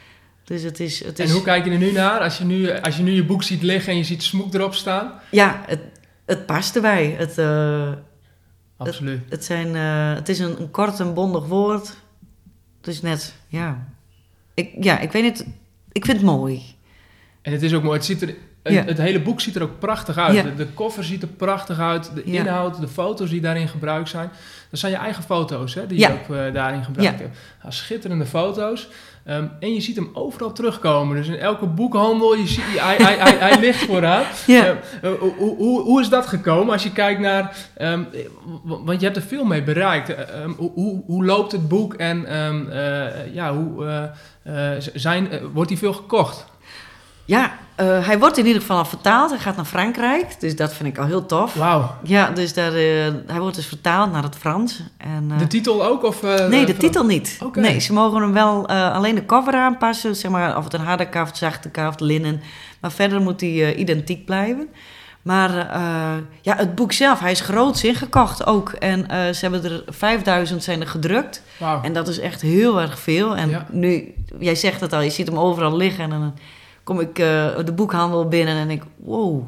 [0.44, 1.04] Dus het is...
[1.04, 3.12] Het is En hoe kijk je er nu naar als je nu, als je nu
[3.12, 5.12] je boek ziet liggen en je ziet Smoek erop staan?
[5.32, 5.80] Ja, het,
[6.26, 7.16] het past erbij.
[7.18, 7.92] Het, eh,
[8.78, 9.22] Absoluut.
[9.30, 11.98] het, zijn, eh, het is een, een kort en bondig woord.
[12.82, 13.88] Dus net, ja.
[14.54, 15.46] Ik, ja, ik weet niet...
[15.92, 16.64] Ik vind het mooi.
[17.42, 17.98] En het is ook mooi.
[17.98, 18.84] Het, ziet er, het, Ja.
[18.84, 20.36] het hele boek ziet er ook prachtig uit.
[20.36, 20.44] Ja.
[20.44, 22.12] De, de koffer ziet er prachtig uit.
[22.16, 22.40] De Ja.
[22.40, 24.32] inhoud, de foto's die daarin gebruikt zijn.
[24.70, 27.38] Dat zijn je eigen foto's hè, die je ook eh, daarin gebruikt hebt.
[27.68, 28.88] Schitterende foto's.
[29.26, 31.16] Ehm, en je ziet hem overal terugkomen.
[31.16, 34.24] Dus in elke boekhandel, je ziet, hij, hij, hij, hij ligt vooraan.
[34.48, 34.66] Ja.
[35.02, 37.56] Eh, hoe, hoe, hoe is dat gekomen als je kijkt naar...
[37.78, 38.04] ehm,
[38.64, 40.10] want je hebt er veel mee bereikt.
[40.10, 42.26] Eh, ehm, hoe, hoe, loopt het boek en
[43.34, 44.10] ja, hoe,
[44.94, 46.46] zijn, wordt hij veel gekocht?
[47.30, 49.30] Ja, eh, hij wordt in ieder geval al vertaald.
[49.30, 50.40] Hij gaat naar Frankrijk.
[50.40, 51.54] Dus dat vind ik al heel tof.
[51.54, 51.96] Wauw.
[52.04, 54.84] Ja, dus daar, eh, hij wordt dus vertaald naar het Frans.
[54.98, 56.04] En, eh, De titel ook?
[56.04, 57.40] Of, Nee, de titel niet.
[57.54, 60.16] Nee, ze mogen hem wel alleen de cover aanpassen.
[60.16, 62.42] Zeg maar, of het een harde kaft, zachte kaft, linnen.
[62.82, 64.68] Maar verder moet hij identiek blijven.
[65.22, 65.52] Maar
[66.42, 68.70] ja, het boek zelf, hij is groots ingekocht ook.
[68.70, 71.44] En ze hebben er 5000 zijn er gedrukt.
[71.82, 73.36] En dat is echt heel erg veel.
[73.36, 73.66] En Ja.
[73.72, 76.04] nu, jij zegt het al, je ziet hem overal liggen.
[76.04, 76.34] En dan
[76.90, 79.44] kom ik eh, de boekhandel binnen en ik, wow,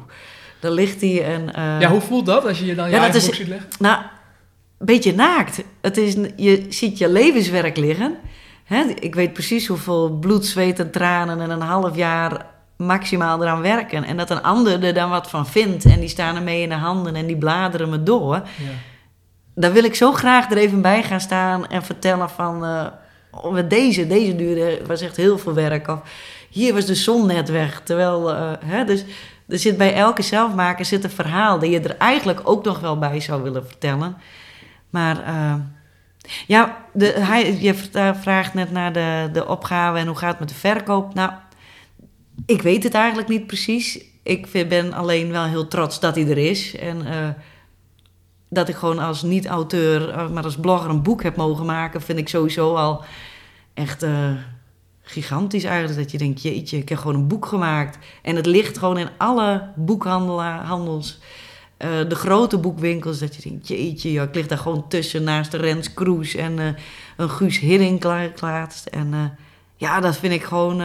[0.60, 1.24] daar ligt hij.
[1.24, 3.26] En, eh, Ja, hoe voelt dat als je je dan je Ja, dat eigen is-
[3.26, 3.68] boek ziet liggen?
[3.78, 3.96] nou,
[4.78, 5.62] een beetje naakt.
[5.80, 8.16] Het is, je ziet je levenswerk liggen.
[8.64, 8.82] Hè?
[8.84, 14.04] Ik weet precies hoeveel bloed, zweet en tranen en een half jaar maximaal eraan werken.
[14.04, 15.84] En dat een ander er dan wat van vindt.
[15.84, 18.34] En die staan ermee in de handen en die bladeren me door.
[18.34, 18.42] Ja.
[19.54, 22.64] Dan wil ik zo graag er even bij gaan staan en vertellen van...
[22.64, 22.86] eh,
[23.30, 25.88] oh, met deze, deze duurde, was echt heel veel werk.
[25.88, 26.00] Of
[26.52, 27.80] hier was de zon net weg.
[27.84, 29.04] Terwijl, eh, hè, dus
[29.48, 31.58] er zit bij elke zelfmaker zit een verhaal...
[31.58, 34.16] die je er eigenlijk ook nog wel bij zou willen vertellen.
[34.90, 35.54] Maar eh,
[36.46, 37.74] Ja, de, hij, je
[38.20, 41.14] vraagt net naar de, de opgave en hoe gaat het met de verkoop.
[41.14, 41.30] Nou,
[42.46, 44.00] ik weet het eigenlijk niet precies.
[44.22, 46.76] Ik ben alleen wel heel trots dat hij er is.
[46.76, 47.06] En
[48.52, 52.18] dat ik gewoon als niet-auteur, eh, maar als blogger een boek heb mogen maken, vind
[52.18, 53.04] ik sowieso al
[53.74, 54.06] echt
[55.02, 55.98] gigantisch eigenlijk.
[55.98, 57.98] Dat je denkt, jeetje, ik heb gewoon een boek gemaakt.
[58.22, 61.18] En het ligt gewoon in alle boekhandels,
[61.78, 63.18] uh, de grote boekwinkels.
[63.18, 66.76] Dat je denkt, jeetje, joh, ik lig daar gewoon tussen naast de Rens Kroes en
[67.16, 68.04] een Guus Hiddink
[68.40, 68.86] laatst.
[68.86, 69.38] En
[69.76, 70.80] ja, dat vind ik gewoon,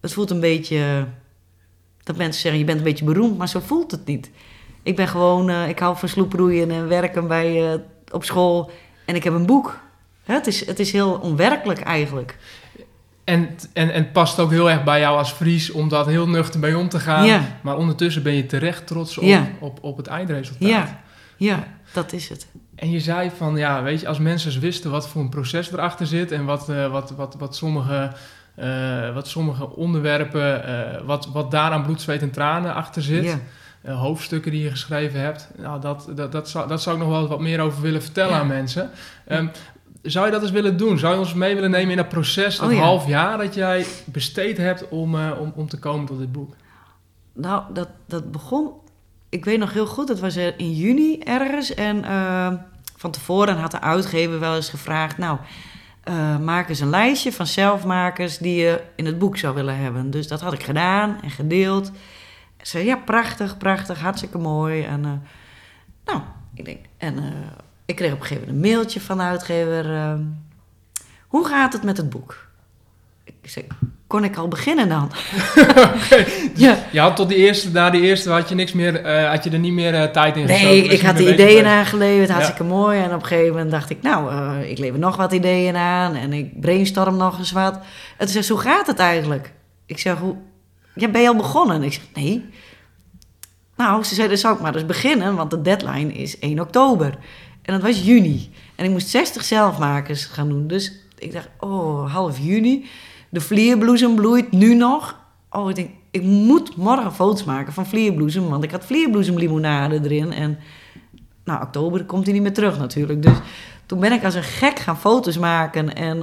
[0.00, 1.06] het voelt een beetje,
[2.02, 4.30] dat mensen zeggen, je bent een beetje beroemd, maar zo voelt het niet.
[4.82, 7.80] Ik ben gewoon, ik hou van sloeproeien en werken bij,
[8.10, 8.70] op school.
[9.04, 9.80] En ik heb een boek.
[10.24, 12.36] Het is, het is heel onwerkelijk eigenlijk.
[13.24, 16.28] En, en, en het past ook heel erg bij jou als Fries om dat heel
[16.28, 17.26] nuchter bij om te gaan.
[17.26, 17.40] Ja.
[17.62, 19.48] Maar ondertussen ben je terecht trots op, ja.
[19.60, 20.68] op, op het eindresultaat.
[20.68, 21.00] Ja.
[21.36, 22.46] ja, dat is het.
[22.74, 25.72] En je zei van, ja, weet je, als mensen eens wisten wat voor een proces
[25.72, 28.12] erachter zit en wat, uh, wat, wat, wat sommige...
[28.58, 33.24] Uh, wat sommige onderwerpen, uh, wat, wat daar aan bloed, zweet en tranen achter zit.
[33.24, 33.38] Ja.
[33.84, 35.48] Uh, hoofdstukken die je geschreven hebt.
[35.56, 38.34] Nou, dat, dat, dat, zou, dat zou ik nog wel wat meer over willen vertellen
[38.34, 38.90] aan mensen.
[39.28, 39.50] Um,
[40.04, 40.98] zou je dat eens willen doen?
[40.98, 43.86] Zou je ons mee willen nemen in dat proces, dat oh, half jaar dat jij
[44.04, 46.54] besteed hebt om, uh, om, om te komen tot dit boek?
[47.32, 48.70] Nou, dat, dat begon,
[49.28, 51.74] ik weet nog heel goed, dat was in juni ergens.
[51.74, 52.52] En uh,
[52.96, 55.38] van tevoren had de uitgever wel eens gevraagd, nou,
[56.40, 60.10] maak eens een lijstje van zelfmakers die je in het boek zou willen hebben.
[60.10, 61.90] Dus dat had ik gedaan en gedeeld
[62.62, 64.82] zei, ja, prachtig, prachtig, hartstikke mooi.
[64.82, 65.00] En
[66.04, 66.20] nou,
[66.54, 67.14] ik denk, en
[67.84, 69.90] ik kreeg op een gegeven moment een mailtje van de uitgever.
[69.90, 70.14] Uh,
[71.26, 72.46] hoe gaat het met het boek?
[73.24, 73.66] Ik zei,
[74.06, 75.10] kon ik al beginnen dan?
[75.76, 76.26] okay.
[76.54, 76.78] ja.
[76.92, 79.58] Je had tot die eerste, na die eerste had je niks meer, had je er
[79.58, 82.68] niet meer tijd in Nee, ik had de ideeën aangeleverd, hartstikke ja.
[82.68, 82.98] mooi.
[82.98, 86.14] En op een gegeven moment dacht ik, nou, ik lever nog wat ideeën aan.
[86.14, 87.74] En ik brainstorm nog eens wat.
[88.18, 89.52] En toen zei hoe gaat het eigenlijk?
[89.86, 90.36] Ik zeg, hoe,
[90.94, 91.82] ja, ben je al begonnen?
[91.82, 92.44] ik zeg, nee.
[93.76, 97.14] Nou, ze zei, dan zou ik maar eens beginnen, want de deadline is 1 oktober.
[97.64, 98.50] En dat was juni.
[98.74, 100.66] En ik moest 60 zelfmakers gaan doen.
[100.66, 102.86] Dus ik dacht, oh, half juni.
[103.28, 105.18] De vlierbloesem bloeit nu nog.
[105.50, 110.32] Oh, ik denk, ik moet morgen foto's maken van vlierbloesem, want ik had vlierbloesemlimonade erin.
[110.32, 110.58] En
[111.44, 113.22] nou, oktober komt hij niet meer terug natuurlijk.
[113.22, 113.36] Dus
[113.86, 116.16] toen ben ik als een gek gaan foto's maken en...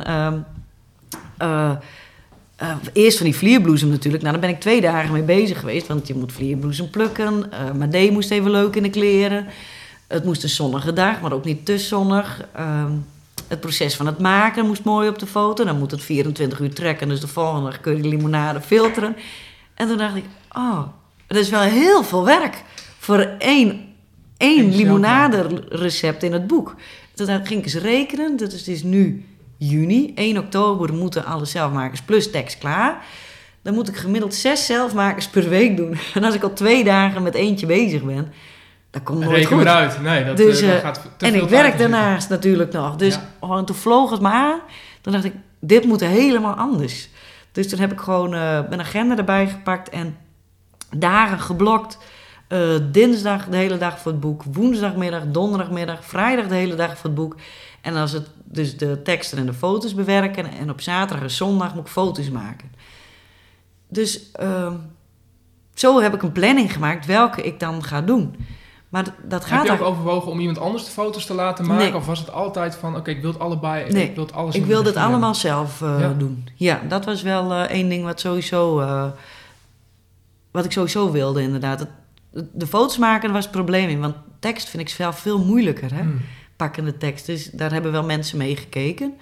[1.41, 1.71] Uh,
[2.61, 4.23] uh, eerst van die vlierbloesem natuurlijk.
[4.23, 5.87] Nou, daar ben ik twee dagen mee bezig geweest.
[5.87, 7.33] Want je moet vlierbloesem plukken.
[7.53, 9.47] Uh, Madee moest even leuk in de kleren.
[10.11, 12.45] Het moest een zonnige dag, maar ook niet te zonnig.
[12.59, 12.85] Uh,
[13.47, 15.63] het proces van het maken moest mooi op de foto.
[15.63, 17.07] Dan moet het 24 uur trekken.
[17.07, 19.15] Dus de volgende dag kun je de limonade filteren.
[19.73, 20.23] En toen dacht ik,
[20.55, 20.81] oh,
[21.27, 22.63] dat is wel heel veel werk
[22.97, 23.93] voor één,
[24.37, 26.75] één limonade recept in het boek.
[27.13, 28.37] Toen ging ik eens rekenen.
[28.37, 29.25] Dat is, het is nu
[29.57, 30.11] juni.
[30.15, 33.05] 1 oktober moeten alle zelfmakers plus tekst klaar.
[33.61, 35.97] Dan moet ik gemiddeld zes zelfmakers per week doen.
[36.13, 38.33] En als ik al twee dagen met eentje bezig ben,
[38.91, 39.65] dan komt nooit Reken goed.
[39.65, 40.01] eruit.
[40.01, 42.95] Nee, dat, dus, uh, dat gaat te En veel ik werk daarnaast natuurlijk nog.
[42.95, 43.29] Dus ja.
[43.39, 44.59] oh, toen vloog het me aan.
[45.01, 47.09] Dan dacht ik, dit moet helemaal anders.
[47.51, 48.39] Dus toen heb ik gewoon uh,
[48.69, 50.17] mijn agenda erbij gepakt en
[50.95, 51.97] dagen geblokt.
[52.49, 57.09] Uh, dinsdag de hele dag voor het boek, woensdagmiddag, donderdagmiddag, vrijdag de hele dag voor
[57.09, 57.35] het boek.
[57.81, 60.51] En als het dus de teksten en de foto's bewerken.
[60.51, 62.71] En op zaterdag en zondag moet ik foto's maken.
[63.87, 64.73] Dus uh,
[65.73, 68.35] zo heb ik een planning gemaakt welke ik dan ga doen.
[68.91, 71.83] Maar dat gaat Heb je ook overwogen om iemand anders de foto's te laten maken?
[71.83, 71.95] Nee.
[71.95, 74.55] Of was het altijd van, oké, ik wil het allebei, Nee, ik wil het alles
[74.55, 76.13] ik de het allemaal zelf uh, Ja.
[76.13, 76.47] doen.
[76.55, 78.79] Ja, dat was wel uh, één ding wat sowieso...
[78.79, 79.05] Uh,
[80.51, 81.79] wat ik sowieso wilde, inderdaad.
[81.79, 81.89] Het,
[82.53, 83.99] de foto's maken was het probleem in.
[83.99, 86.01] Want tekst vind ik zelf veel moeilijker, hè.
[86.01, 86.21] Hmm.
[86.55, 87.25] Pakkende tekst.
[87.25, 89.13] Dus daar hebben wel mensen mee gekeken.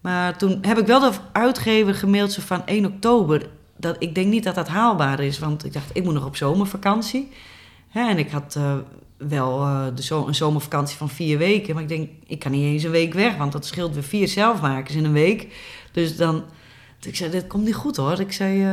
[0.00, 3.46] Maar toen heb ik wel de uitgever gemaild van 1 oktober.
[3.76, 5.38] Dat, ik denk niet dat dat haalbaar is.
[5.38, 7.32] Want ik dacht, ik moet nog op zomervakantie.
[7.90, 8.74] Hè, en ik had uh,
[9.16, 11.74] wel uh, de zo een zomervakantie van vier weken.
[11.74, 13.36] Maar ik denk, ik kan niet eens een week weg.
[13.36, 15.46] Want dat scheelt weer vier zelfmakers in een week.
[15.92, 16.44] Dus dan...
[17.02, 18.20] Ik zei, dit komt niet goed hoor.
[18.20, 18.66] Ik zei, uh,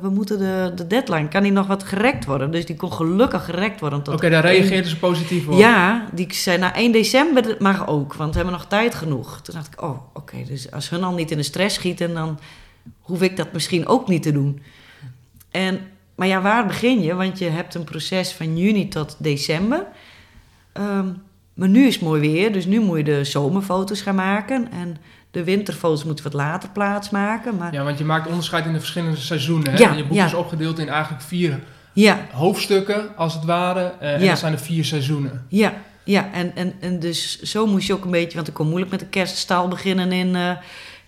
[0.00, 2.50] we moeten de, de deadline, kan die nog wat gerekt worden?
[2.50, 3.98] Dus die kon gelukkig gerekt worden.
[4.12, 5.58] Oké, daar één- reageerden ze positief op.
[5.58, 9.40] Ja, die zei, na 1 december mag ook, want we hebben nog tijd genoeg.
[9.40, 12.38] Toen dacht ik, oh, oké, dus als hun al niet in de stress schieten, dan
[13.00, 14.62] hoef ik dat misschien ook niet te doen.
[15.50, 15.80] En,
[16.18, 17.14] maar ja, waar begin je?
[17.14, 19.86] Want je hebt een proces van juni tot december.
[20.72, 21.06] Ehm,
[21.54, 24.70] maar nu is het mooi weer, dus nu moet je de zomerfoto's gaan maken.
[24.72, 24.96] En
[25.30, 27.56] de winterfoto's moeten wat later plaatsmaken.
[27.56, 29.72] Maar Ja, want je maakt onderscheid in de verschillende seizoenen.
[29.72, 29.78] Hè?
[29.78, 30.26] Ja, je boek ja.
[30.26, 31.60] is opgedeeld in eigenlijk vier
[31.92, 33.92] ja, hoofdstukken, als het ware.
[34.00, 35.44] eh, En dat zijn er vier seizoenen.
[35.48, 38.36] ja, Ja, en, en, en dus zo moest je ook een beetje...
[38.36, 40.50] Want ik kon moeilijk met de kerststal beginnen in, eh,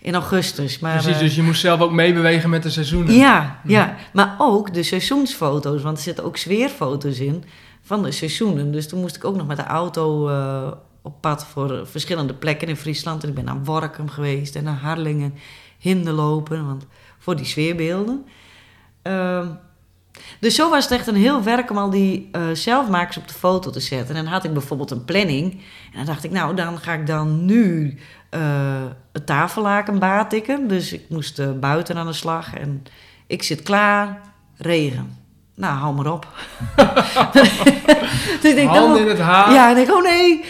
[0.01, 0.79] in augustus.
[0.79, 3.13] Maar, Precies, eh, dus je moest zelf ook meebewegen met de seizoenen.
[3.13, 3.73] Ja, Mhm.
[3.73, 5.81] ja, maar ook de seizoensfoto's.
[5.81, 7.43] Want er zitten ook sfeerfoto's in
[7.81, 8.71] van de seizoenen.
[8.71, 10.71] Dus toen moest ik ook nog met de auto eh,
[11.01, 13.23] op pad voor verschillende plekken in Friesland.
[13.23, 15.33] En ik ben naar Workum geweest en naar Harlingen,
[15.77, 16.85] Hinderlopen, want
[17.19, 18.25] voor die sfeerbeelden.
[19.01, 19.47] Ehm,
[20.39, 23.33] dus zo was het echt een heel werk om al die eh, zelfmakers op de
[23.33, 24.15] foto te zetten.
[24.15, 25.51] En dan had ik bijvoorbeeld een planning.
[25.53, 27.97] En dan dacht ik, nou, dan ga ik dan nu
[29.11, 30.67] het tafellaken batikken.
[30.67, 32.53] Dus ik moest eh, buiten aan de slag.
[32.53, 32.83] En
[33.27, 34.21] ik zit klaar,
[34.57, 35.17] regen.
[35.55, 36.27] Nou, hou maar op.
[38.41, 39.53] dus ik denk, Hand in het haar.
[39.53, 40.43] ja, en ik, oh nee.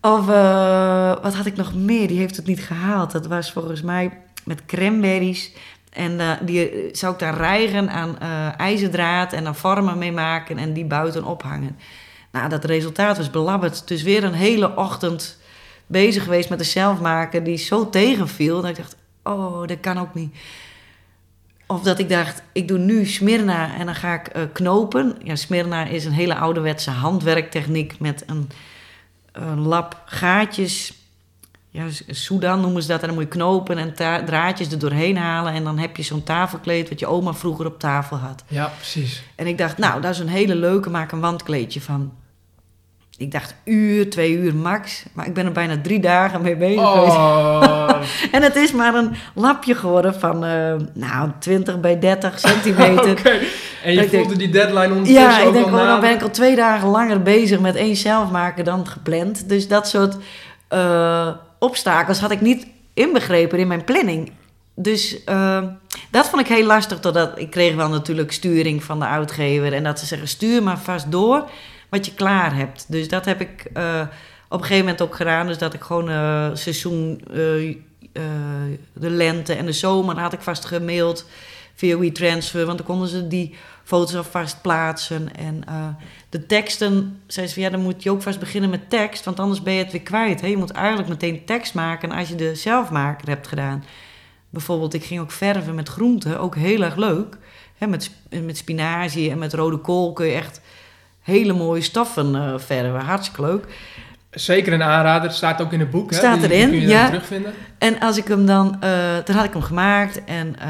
[0.00, 2.08] Of eh, wat had ik nog meer?
[2.08, 3.12] Die heeft het niet gehaald.
[3.12, 4.10] Dat was volgens mij
[4.44, 5.52] met cranberries.
[5.96, 10.12] En eh, die eh, zou ik dan rijgen aan eh, ijzerdraad en dan vormen mee
[10.12, 11.78] maken en die buiten ophangen.
[12.32, 13.88] Nou, dat resultaat was belabberd.
[13.88, 15.38] Dus weer een hele ochtend
[15.86, 18.60] bezig geweest met de zelfmaker die zo tegenviel.
[18.60, 20.34] Dat ik dacht, oh, dat kan ook niet.
[21.66, 25.16] Of dat ik dacht, ik doe nu Smyrna en dan ga ik eh, knopen.
[25.22, 28.50] Ja, Smyrna is een hele ouderwetse handwerktechniek met een,
[29.32, 30.92] een lap gaatjes.
[31.70, 33.00] Ja, Sudan noemen ze dat.
[33.00, 35.52] En dan moet je knopen en draadjes er doorheen halen.
[35.52, 38.44] En dan heb je zo'n tafelkleed wat je oma vroeger op tafel had.
[38.48, 39.22] Ja, precies.
[39.34, 42.12] En ik dacht, nou, dat is een hele leuke, maak een wandkleedje van.
[43.18, 45.04] Ik dacht uur, twee uur max.
[45.12, 47.16] Maar ik ben er bijna drie dagen mee bezig geweest.
[47.16, 47.88] Oh,
[48.32, 53.40] En het is maar een lapje geworden van, eh, nou, 20 bij 30 centimeter.
[53.84, 56.30] En je denk- voelde die deadline ondertussen Ja, ik denk, oh, dan ben ik al
[56.30, 59.48] twee dagen langer bezig met één zelfmaker dan gepland.
[59.48, 60.16] Dus dat soort
[60.68, 64.32] eh, obstakels had ik niet inbegrepen in mijn planning.
[64.74, 65.62] Dus eh,
[66.10, 67.00] dat vond ik heel lastig.
[67.00, 69.72] Totdat ik kreeg wel natuurlijk sturing van de uitgever.
[69.72, 71.48] En dat ze zeggen, stuur maar vast door
[71.88, 72.84] wat je klaar hebt.
[72.88, 74.00] Dus dat heb ik eh,
[74.48, 75.46] op een gegeven moment ook gedaan.
[75.46, 77.76] Dus dat ik gewoon eh, seizoen, eh,
[78.92, 81.26] de lente en de zomer had ik vast gemaild
[81.74, 82.66] via WeTransfer.
[82.66, 85.36] Want dan konden ze die foto's alvast plaatsen.
[85.36, 85.64] En
[86.28, 89.24] de teksten, zei ze van ja, dan moet je ook vast beginnen met tekst.
[89.24, 90.40] Want anders ben je het weer kwijt.
[90.40, 90.46] Hè?
[90.46, 93.84] Je moet eigenlijk meteen tekst maken als je de zelfmaker hebt gedaan.
[94.50, 97.38] Bijvoorbeeld, ik ging ook verven met groenten, ook heel erg leuk.
[97.78, 98.10] Hè, met,
[98.42, 100.60] met spinazie en met rode kool kun je echt
[101.26, 103.00] hele mooie stoffen eh, verven.
[103.00, 103.64] Hartstikke leuk.
[104.30, 105.22] Zeker een aanrader.
[105.28, 106.10] Het staat ook in het boek.
[106.10, 106.16] Hè?
[106.16, 107.00] Staat Die- die erin, kun je ja.
[107.00, 107.52] dan terugvinden.
[107.78, 110.68] En als ik hem dan, eh toen had ik hem gemaakt en eh,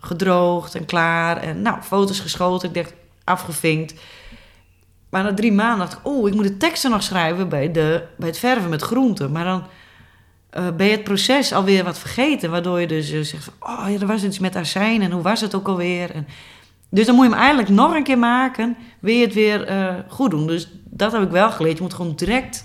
[0.00, 1.36] gedroogd en klaar.
[1.36, 2.94] En nou, foto's geschoten, ik dacht
[3.24, 3.94] afgevinkt.
[5.10, 8.02] Maar na drie maanden dacht ik, oh, ik moet de teksten nog schrijven bij, de,
[8.16, 9.32] bij het verven met groenten.
[9.32, 9.64] Maar dan
[10.76, 12.50] ben je het proces alweer wat vergeten.
[12.50, 15.40] Waardoor je dus zegt, van, oh ja, er was iets met azijn en hoe was
[15.40, 16.10] het ook alweer.
[16.10, 16.26] En,
[16.94, 19.94] dus dan moet je hem eigenlijk nog een keer maken, wil je het weer eh,
[20.08, 20.46] goed doen.
[20.46, 21.76] Dus dat heb ik wel geleerd.
[21.76, 22.64] Je moet gewoon direct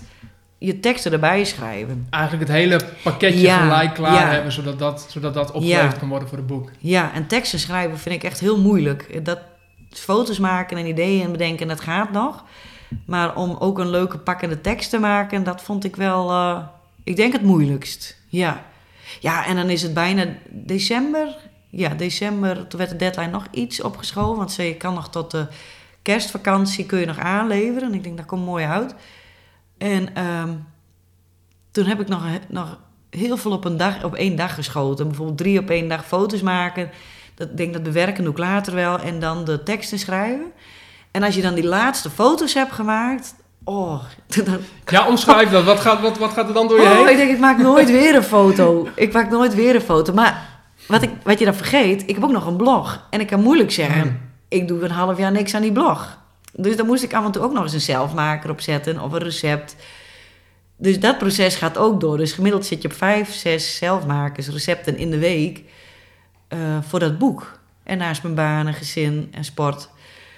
[0.58, 2.06] je teksten erbij schrijven.
[2.10, 4.28] Eigenlijk het hele pakketje Ja, gelijk klaar ja.
[4.28, 5.98] hebben, zodat dat, zodat dat opgeleverd Ja.
[5.98, 6.70] kan worden voor het boek.
[6.78, 9.24] Ja, en teksten schrijven vind ik echt heel moeilijk.
[9.24, 9.38] Dat
[9.90, 12.44] foto's maken en ideeën bedenken, dat gaat nog.
[13.06, 16.58] Maar om ook een leuke pakkende tekst te maken, dat vond ik wel, eh,
[17.04, 18.18] ik denk het moeilijkst.
[18.28, 18.64] Ja.
[19.20, 21.36] Ja, en dan is het bijna december.
[21.70, 24.36] Ja, december, toen werd de deadline nog iets opgeschoven.
[24.36, 25.46] Want ze je kan nog tot de
[26.02, 27.88] kerstvakantie kun je nog aanleveren.
[27.88, 28.94] En ik denk, dat komt mooi uit.
[29.78, 30.54] En ehm,
[31.70, 32.78] toen heb ik nog, nog
[33.10, 35.06] heel veel op, een dag, op één dag geschoten.
[35.06, 36.90] Bijvoorbeeld drie op één dag foto's maken.
[37.34, 38.98] Dat, ik denk dat bewerken doe ik later wel.
[38.98, 40.52] En dan de teksten schrijven.
[41.10, 43.34] En als je dan die laatste foto's hebt gemaakt...
[43.64, 44.02] Oh,
[44.44, 45.64] dan, Ja, omschrijf dat.
[45.64, 47.08] Wat gaat, wat, wat gaat er dan door je oh heen?
[47.08, 48.88] ik denk, ik maak nooit weer een foto.
[48.94, 50.12] Ik maak nooit weer een foto.
[50.12, 50.57] Maar
[50.88, 53.06] wat, ik, wat je dan vergeet, ik heb ook nog een blog.
[53.10, 54.20] En ik kan moeilijk zeggen, Mm.
[54.48, 56.18] ik doe een half jaar niks aan die blog.
[56.52, 59.18] Dus dan moest ik af en toe ook nog eens een zelfmaker opzetten of een
[59.22, 59.76] recept.
[60.76, 62.16] Dus dat proces gaat ook door.
[62.16, 65.62] Dus gemiddeld zit je op vijf, zes zelfmakers, recepten in de week
[66.48, 66.58] eh,
[66.88, 67.58] voor dat boek.
[67.82, 69.88] En naast mijn baan en gezin en sport.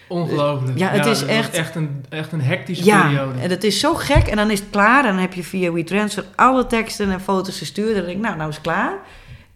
[0.08, 0.78] Ongelooflijk.
[0.78, 3.40] Ja, het is echt- echt een, echt een hectische Ja, periode.
[3.40, 4.26] en het is zo gek.
[4.26, 5.04] En dan is het klaar.
[5.04, 7.88] En dan heb je via WeTransfer alle teksten en foto's gestuurd.
[7.88, 8.92] En dan denk ik, nou, nou is het klaar.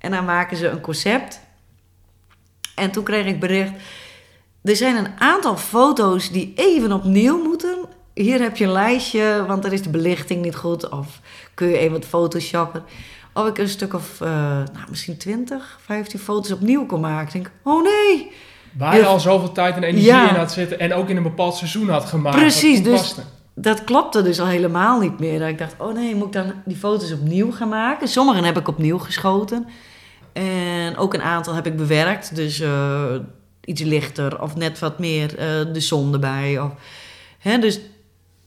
[0.05, 1.41] En dan maken ze een concept.
[2.75, 3.73] En toen kreeg ik bericht...
[4.63, 7.77] Er zijn een aantal foto's die even opnieuw moeten.
[8.15, 10.89] Hier heb je een lijstje, want er is de belichting niet goed.
[10.89, 11.21] Of
[11.55, 12.83] kun je even wat photoshoppen.
[13.35, 14.29] Of ik een stuk of, eh,
[14.73, 17.27] nou, misschien 20, 15 foto's opnieuw kon maken.
[17.27, 18.31] Ik denk, oh nee,
[18.79, 19.07] Waar je Ja.
[19.07, 20.29] al zoveel tijd en energie Ja.
[20.29, 22.37] in had zitten en ook in een bepaald seizoen had gemaakt.
[22.37, 23.23] Precies, dus- paste.
[23.55, 25.39] dat klopte dus al helemaal niet meer.
[25.39, 28.09] Dat ik dacht, oh nee, moet ik dan die foto's opnieuw gaan maken?
[28.09, 29.67] Sommigen heb ik opnieuw geschoten.
[30.35, 32.37] En ook een aantal heb ik bewerkt.
[32.37, 33.14] Dus eh,
[33.64, 36.61] iets lichter of net wat meer eh, de zon erbij.
[36.61, 36.72] Of,
[37.39, 37.80] hè, dus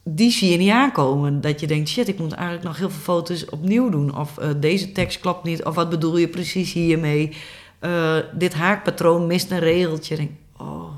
[0.03, 1.41] die zie je niet aankomen.
[1.41, 4.17] Dat je denkt, shit, ik moet eigenlijk nog heel veel foto's opnieuw doen.
[4.17, 5.63] Of eh, deze tekst klopt niet.
[5.63, 7.35] Of wat bedoel je precies hiermee?
[8.33, 10.15] Dit haakpatroon mist een regeltje.
[10.15, 10.89] Denk, oh,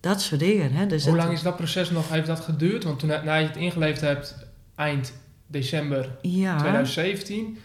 [0.00, 0.72] dat soort dingen.
[0.72, 0.86] Hè?
[0.86, 2.84] Dus Hoe lang is dat proces nog, heeft dat geduurd?
[2.84, 5.12] Want toen na je het ingeleverd hebt, eind
[5.46, 7.58] december ja, 2017.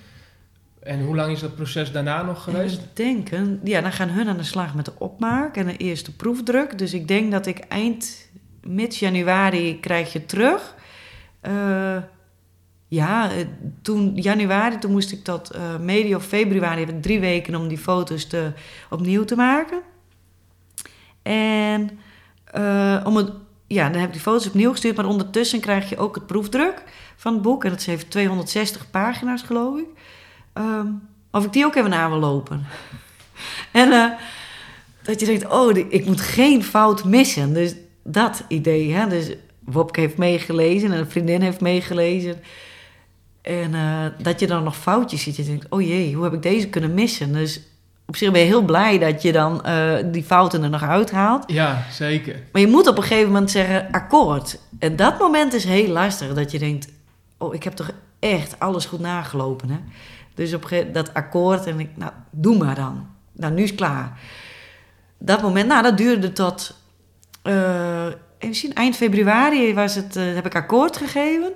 [0.79, 2.81] En hoe lang is dat proces daarna nog geweest?
[2.81, 3.29] Ik denk,
[3.63, 6.77] ja, dan gaan hun aan de slag met de opmaak en de eerste proefdruk.
[6.77, 8.29] Dus ik denk dat ik eind,
[8.63, 10.75] mid januari krijg je terug.
[11.41, 11.97] Eh,
[12.87, 13.45] ja, eh,
[13.81, 17.67] toen januari, toen moest ik tot eh medio of februari, heb ik drie weken om
[17.67, 18.51] die foto's te,
[18.89, 19.81] opnieuw te maken.
[21.21, 21.99] En
[23.03, 23.31] om het,
[23.67, 26.83] ja, dan heb ik die foto's opnieuw gestuurd, maar ondertussen krijg je ook het proefdruk
[27.15, 27.63] van het boek.
[27.63, 29.87] En dat heeft 260 pagina's, geloof ik.
[30.59, 30.87] Ehm,
[31.31, 32.65] of ik die ook even aan wil lopen.
[33.71, 34.09] en eh,
[35.03, 37.53] dat je denkt, oh, ik moet geen fout missen.
[37.53, 39.07] Dus dat idee, hè.
[39.07, 42.35] Dus Wopke heeft meegelezen en een vriendin heeft meegelezen.
[43.41, 45.35] En eh, dat je dan nog foutjes ziet.
[45.35, 47.33] Je denkt, oh jee, hoe heb ik deze kunnen missen?
[47.33, 47.61] Dus
[48.05, 51.43] op zich ben je heel blij dat je dan eh, die fouten er nog uithaalt.
[51.47, 52.43] Ja, zeker.
[52.51, 54.59] Maar je moet op een gegeven moment zeggen akkoord.
[54.79, 56.33] En dat moment is heel lastig.
[56.33, 56.87] Dat je denkt,
[57.37, 59.69] oh, ik heb toch echt alles goed nagelopen.
[59.69, 59.77] Hè?
[60.39, 63.07] Dus op dat akkoord en ik, nou, doe maar dan.
[63.31, 64.19] Nou, nu is het klaar.
[65.17, 66.75] Dat moment, nou, dat duurde tot...
[67.41, 68.05] eh,
[68.37, 71.51] even zien, eind februari was het, eh, heb ik akkoord gegeven.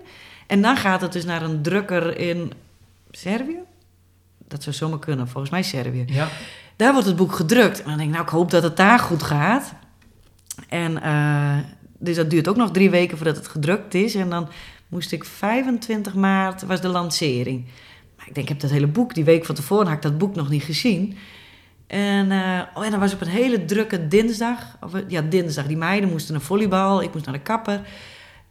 [0.48, 2.52] En dan gaat het dus naar een drukker in
[3.12, 3.58] Servië.
[4.48, 6.04] Dat zou zomaar kunnen, volgens mij Servië.
[6.08, 6.28] Ja.
[6.76, 7.80] Daar wordt het boek gedrukt.
[7.82, 9.74] En dan denk ik, nou, ik hoop dat het daar goed gaat.
[10.70, 11.58] En eh,
[11.98, 14.16] dus dat duurt ook nog drie weken voordat het gedrukt is.
[14.16, 14.50] En dan
[14.88, 17.66] moest ik 25 maart, was de lancering.
[18.24, 20.18] Maar ik denk, ik heb dat hele boek, die week van tevoren had ik dat
[20.18, 21.18] boek nog niet gezien.
[21.88, 25.68] En, eh, oh, en dan was op een hele drukke dinsdag, of, eh, ja, dinsdag,
[25.68, 27.82] die meiden moesten naar volleybal, ik moest naar de kapper.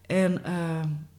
[0.07, 0.53] En eh,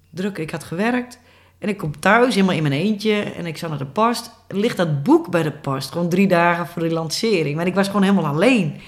[0.10, 1.20] druk, ik had gewerkt.
[1.60, 3.22] En ik kom thuis, helemaal in mijn eentje.
[3.22, 4.32] En ik zat naar de post.
[4.47, 5.91] Er ligt dat boek bij de post.
[5.91, 7.56] Gewoon drie dagen voor de lancering.
[7.56, 8.82] Maar ik was gewoon helemaal alleen.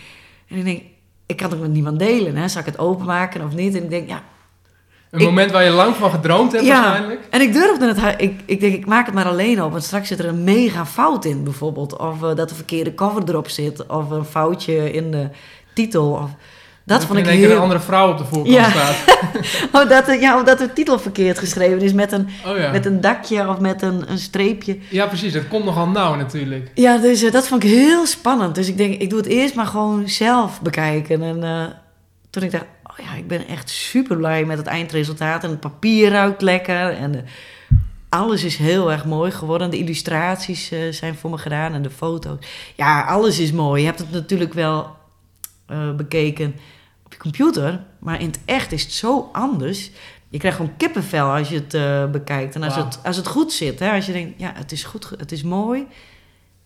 [0.48, 0.82] En ik denk,
[1.26, 2.36] ik kan het met niemand delen.
[2.36, 2.48] Hè?
[2.48, 3.76] Zal ik het openmaken of niet?
[3.76, 4.24] En ik denk, ja.
[5.16, 6.82] Een Ik- moment waar je lang van gedroomd hebt ja.
[6.82, 7.20] waarschijnlijk.
[7.30, 8.22] En ik durfde het...
[8.22, 9.72] Ik, ik denk, ik maak het maar alleen op.
[9.72, 11.98] Want straks zit er een mega fout in, bijvoorbeeld.
[11.98, 13.86] Of eh, dat de verkeerde cover erop zit.
[13.88, 15.30] Of een foutje in de
[15.74, 16.10] titel.
[16.12, 16.30] Of,
[16.84, 17.52] dat Of vond ik keer heel...
[17.52, 18.70] een andere vrouw op de voorkant Ja.
[18.70, 18.96] staat.
[19.74, 22.72] Oh, dat, de- ja, of dat de titel verkeerd geschreven is met een, Oh ja.
[22.72, 24.78] met een dakje of met een, een streepje.
[24.90, 25.34] Ja, precies.
[25.34, 26.72] Dat komt nogal nauw natuurlijk.
[26.74, 28.56] Ja, dus eh, dat vond ik heel spannend.
[28.56, 31.22] Dus ik denk, ik doe het eerst maar gewoon zelf bekijken.
[31.24, 31.64] En eh,
[32.30, 32.66] toen ik dacht,
[33.00, 35.44] oh ja, ik ben echt super blij met het eindresultaat.
[35.44, 36.90] En het papier ruikt lekker.
[36.94, 37.24] En de-
[38.10, 39.70] alles is heel erg mooi geworden.
[39.70, 42.38] De illustraties eh, zijn voor me gedaan en de foto's.
[42.76, 43.80] Ja, alles is mooi.
[43.82, 44.96] Je hebt het natuurlijk wel
[45.66, 46.56] eh, bekeken
[47.06, 47.84] op je computer.
[48.00, 49.92] Maar in het echt is het zo anders.
[50.30, 52.56] Je krijgt gewoon kippenvel als je het eh, bekijkt.
[52.56, 55.10] En als, het, als het goed zit, hè, als je denkt, ja, het is goed,
[55.18, 55.88] het is mooi.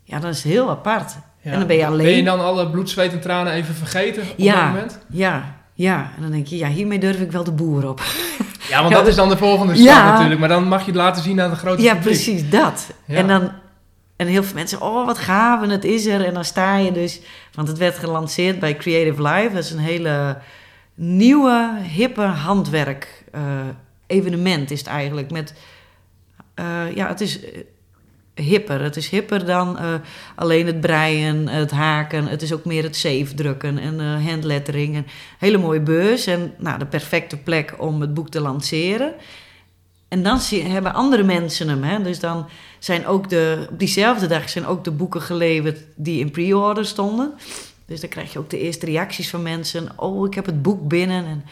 [0.03, 1.15] Ja, dan is het heel apart.
[1.41, 1.51] Ja.
[1.51, 2.05] En dan ben je alleen.
[2.05, 4.55] Ben je dan alle bloed, zweet en tranen even vergeten op Ja.
[4.55, 4.99] dat moment?
[5.09, 6.11] Ja, ja.
[6.15, 8.01] En dan denk je, ja, hiermee durf ik wel de boer op.
[8.69, 10.11] Ja, want dat is dan de volgende stap Ja.
[10.11, 10.39] natuurlijk.
[10.39, 12.11] Maar dan mag je het laten zien aan de grote Ja, publiek.
[12.13, 12.89] precies dat.
[13.05, 13.15] Ja.
[13.15, 13.51] En dan
[14.15, 16.25] en heel veel mensen, oh wat gaaf en het is er.
[16.25, 17.21] En dan sta je dus,
[17.53, 19.53] want het werd gelanceerd bij Creative Live.
[19.53, 20.37] Dat is een hele
[20.95, 23.41] nieuwe, hippe handwerk eh,
[24.07, 25.31] evenement is het eigenlijk.
[25.31, 25.53] Met,
[26.53, 27.39] eh, ja, het is
[28.41, 28.81] hipper.
[28.81, 29.93] Het is hipper dan eh,
[30.35, 32.27] alleen het breien, het haken.
[32.27, 34.95] Het is ook meer het safe drukken en eh handlettering.
[34.95, 39.13] Een hele mooie beurs en nou, de perfecte plek om het boek te lanceren.
[40.07, 42.03] En dan hebben andere mensen hem.
[42.03, 46.31] Dus dan zijn ook de, op diezelfde dag zijn ook de boeken geleverd die in
[46.31, 47.33] pre-order stonden.
[47.85, 49.89] Dus dan krijg je ook de eerste reacties van mensen.
[49.95, 51.25] Oh, ik heb het boek binnen.
[51.25, 51.45] En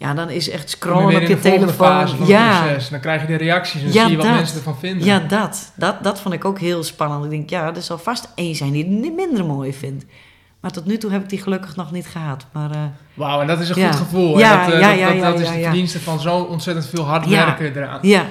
[0.00, 1.68] ja, dan is echt scrollen op je telefoon.
[1.86, 2.88] fase van het Ja, proces.
[2.88, 4.34] Dan krijg je de reacties en Ja, zie je wat dat.
[4.34, 5.06] mensen ervan vinden.
[5.06, 5.72] ja, dat.
[5.76, 6.02] dat.
[6.04, 7.24] Dat vond ik ook heel spannend.
[7.24, 10.04] Ik denk, ja, er zal vast één zijn die het niet minder mooi vindt.
[10.60, 12.46] Maar tot nu toe heb ik die gelukkig nog niet gehad.
[12.52, 12.76] Maar eh,
[13.14, 13.90] Wauw, en dat is een Ja.
[13.90, 14.38] goed gevoel.
[14.38, 16.86] Ja, dat, eh, ja, dat, ja, dat, ja, dat is de verdienste van zo ontzettend
[16.86, 17.98] veel hard werken eraan.
[18.02, 18.26] ja,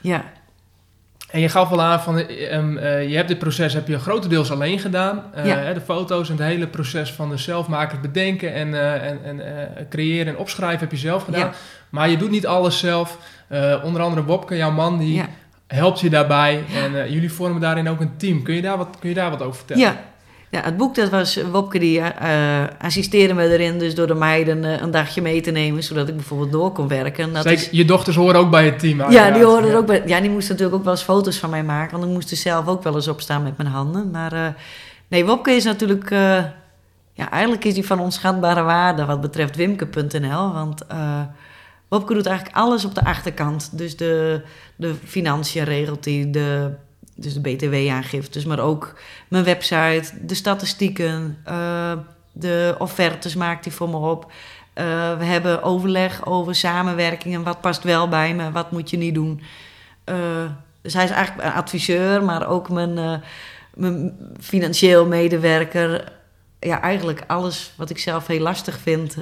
[0.00, 0.24] ja,
[1.30, 3.98] En je gaf al aan van, eh, ehm, eh, je hebt dit proces heb je
[3.98, 5.22] grotendeels alleen gedaan.
[5.34, 5.72] Eh, Ja.
[5.72, 9.40] De foto's en het hele proces van de zelfmaken, bedenken en, eh, en, en
[9.88, 11.40] creëren en opschrijven heb je zelf gedaan.
[11.40, 11.52] Ja.
[11.90, 13.18] Maar je doet niet alles zelf.
[13.82, 15.28] Onder andere Bobke, jouw man, die ja.
[15.66, 16.64] helpt je daarbij.
[16.74, 18.42] En jullie vormen daarin ook een team.
[18.42, 19.82] Kun je daar wat, kun je daar wat over vertellen?
[19.82, 19.96] Ja.
[20.50, 23.78] Ja, het boek dat was Wopke die eh, assisteerde me erin.
[23.78, 25.82] Dus door de meiden eh, een dagje mee te nemen.
[25.82, 27.32] Zodat ik bijvoorbeeld door kon werken.
[27.32, 29.10] Dat is, je dochters horen ook bij het team.
[29.10, 30.02] ja, die hoorden er ook bij.
[30.06, 31.92] Ja, die moesten natuurlijk ook wel eens foto's van mij maken.
[31.92, 34.10] Want ik moest er zelf ook wel eens opstaan met mijn handen.
[34.10, 34.46] Maar eh,
[35.08, 36.10] nee, Wopke is natuurlijk...
[37.12, 40.52] ja, eigenlijk is hij van onschatbare waarde wat betreft wimke.nl.
[40.52, 40.86] Want
[41.88, 43.78] Wopke doet eigenlijk alles op de achterkant.
[43.78, 44.42] Dus de,
[44.76, 46.70] de financiën regelt hij, de,
[47.20, 48.98] dus de btw-aangiftes, maar ook
[49.28, 51.92] mijn website, de statistieken, uh,
[52.32, 54.24] de offertes maakt hij voor me op.
[54.24, 58.96] Uh, we hebben overleg over samenwerking en wat past wel bij me, wat moet je
[58.96, 59.42] niet doen.
[60.04, 60.16] Uh,
[60.80, 63.22] dus hij is eigenlijk een adviseur, maar ook mijn,
[63.74, 66.12] mijn financieel medewerker.
[66.60, 69.16] Ja, eigenlijk alles wat ik zelf heel lastig vind.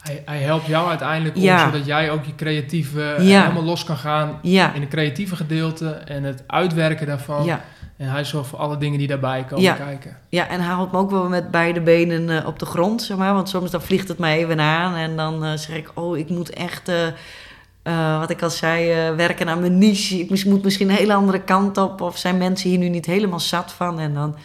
[0.00, 4.38] Hij, hij, helpt jou uiteindelijk om, zodat jij ook je creatieve helemaal los kan gaan
[4.42, 7.58] in het creatieve gedeelte en het uitwerken daarvan.
[8.00, 10.16] En hij zorgt voor alle dingen die daarbij komen kijken.
[10.28, 13.16] Ja, en hij houdt me ook wel met beide benen uh, op de grond, zeg
[13.16, 13.34] maar.
[13.34, 15.90] Want soms dan vliegt het mij even aan en dan uh, zeg ik...
[15.94, 20.18] oh, ik moet echt, uh, wat ik al zei, werken aan mijn niche.
[20.18, 22.00] Ik moet misschien een hele andere kant op.
[22.00, 23.98] Of zijn mensen hier nu niet helemaal zat van?
[23.98, 24.36] En dan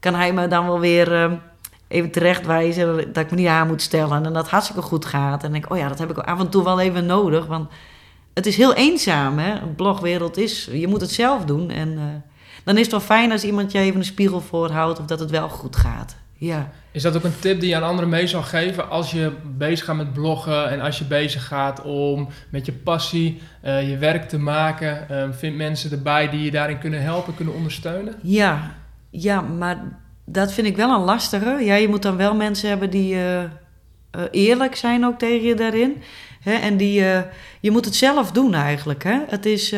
[0.00, 1.38] kan hij me dan wel weer
[1.88, 4.16] even terechtwijzen dat ik me niet aan moet stellen.
[4.16, 5.44] En dat het hartstikke goed gaat.
[5.44, 7.46] En denk oh ja, dat heb ik af en toe wel even nodig.
[7.46, 7.70] Want
[8.34, 9.60] het is heel eenzaam, hè.
[9.60, 11.70] Een blogwereld is, je moet het zelf doen.
[11.70, 12.02] En uh,
[12.64, 14.98] dan is het wel fijn als iemand je even een spiegel voorhoudt...
[14.98, 16.16] of dat het wel goed gaat.
[16.38, 16.70] Ja.
[16.90, 19.84] Is dat ook een tip die je aan anderen mee zou geven als je bezig
[19.84, 24.28] gaat met bloggen en als je bezig gaat om met je passie uh, je werk
[24.28, 25.06] te maken?
[25.10, 28.14] Uh, vind mensen erbij die je daarin kunnen helpen, kunnen ondersteunen?
[28.22, 28.74] Ja,
[29.10, 31.64] ja maar dat vind ik wel een lastige.
[31.64, 33.42] Ja, je moet dan wel mensen hebben die uh,
[34.30, 36.02] eerlijk zijn ook tegen je daarin.
[36.40, 36.52] Hè?
[36.52, 37.20] En die, uh,
[37.60, 39.04] je moet het zelf doen eigenlijk.
[39.04, 39.18] Hè?
[39.26, 39.74] Het is,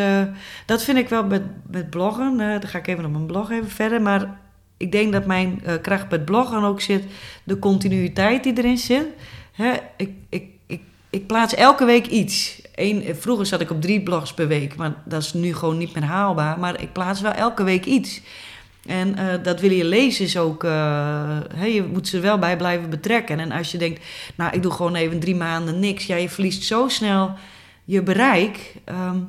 [0.66, 2.36] dat vind ik wel met, met bloggen.
[2.36, 4.02] dan ga ik even op mijn blog even verder.
[4.02, 4.38] Maar
[4.76, 7.04] ik denk dat mijn kracht met bloggen ook zit.
[7.44, 9.06] De continuïteit die erin zit.
[9.52, 9.72] Hè?
[9.96, 10.80] Ik, ik, ik,
[11.10, 12.62] ik plaats elke week iets.
[12.74, 14.76] Eén, vroeger zat ik op drie blogs per week.
[14.76, 16.58] Maar dat is nu gewoon niet meer haalbaar.
[16.58, 18.20] Maar ik plaats wel elke week iets.
[18.88, 20.64] En uh, dat willen je lezers ook.
[20.64, 23.40] Uh, je moet ze wel bij blijven betrekken.
[23.40, 24.04] En als je denkt,
[24.36, 26.06] nou, ik doe gewoon even drie maanden niks.
[26.06, 27.34] Ja, je verliest zo snel
[27.84, 28.74] je bereik.
[28.86, 29.28] Um,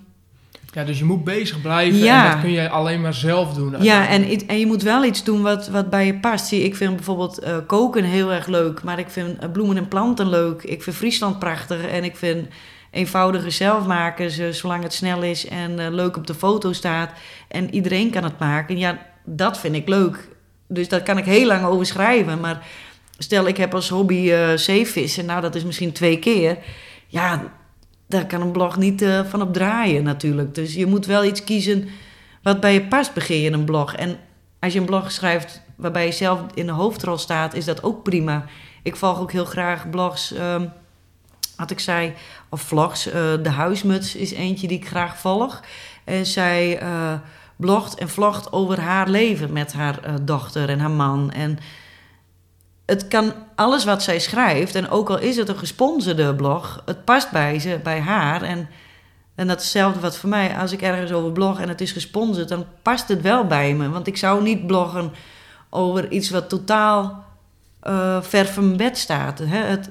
[0.71, 2.25] ja, dus je moet bezig blijven ja.
[2.25, 3.75] en dat kun je alleen maar zelf doen.
[3.83, 6.47] Ja, en, en je moet wel iets doen wat, wat bij je past.
[6.47, 10.29] Zie, ik vind bijvoorbeeld uh, koken heel erg leuk, maar ik vind bloemen en planten
[10.29, 10.63] leuk.
[10.63, 12.47] Ik vind Friesland prachtig en ik vind
[12.91, 17.11] eenvoudige zelf maken, zolang het snel is en leuk op de foto staat.
[17.47, 18.77] En iedereen kan het maken.
[18.77, 18.97] Ja,
[19.35, 20.27] dat vind ik leuk.
[20.67, 22.39] Dus daar kan ik heel lang over schrijven.
[22.39, 22.67] Maar
[23.17, 25.25] stel, ik heb als hobby uh, zeevissen.
[25.25, 26.57] Nou, dat is misschien twee keer.
[27.07, 27.43] Ja,
[28.07, 30.55] daar kan een blog niet uh, van op draaien natuurlijk.
[30.55, 31.87] Dus je moet wel iets kiezen
[32.43, 33.95] wat bij je past, begin je een blog.
[33.95, 34.17] En
[34.59, 38.03] als je een blog schrijft waarbij je zelf in de hoofdrol staat, is dat ook
[38.03, 38.45] prima.
[38.83, 40.71] Ik volg ook heel graag blogs, um,
[41.55, 42.13] wat ik zei,
[42.49, 43.07] of vlogs.
[43.07, 45.61] Uh, de Huismuts is eentje die ik graag volg.
[46.03, 46.79] En zij
[47.59, 51.31] blogt en vlogt over haar leven met haar uh, dochter en haar man.
[51.31, 51.57] En
[52.85, 57.05] het kan alles wat zij schrijft, en ook al is het een gesponsorde blog, het
[57.05, 58.41] past bij ze, bij haar.
[58.41, 58.69] En,
[59.35, 60.57] en dat hetzelfde wat voor mij.
[60.57, 63.89] Als ik ergens over blog en het is gesponsord, dan past het wel bij me.
[63.89, 65.11] Want ik zou niet bloggen
[65.69, 67.23] over iets wat totaal
[67.83, 69.39] uh, ver van bed staat.
[69.39, 69.57] Hè?
[69.57, 69.89] Het,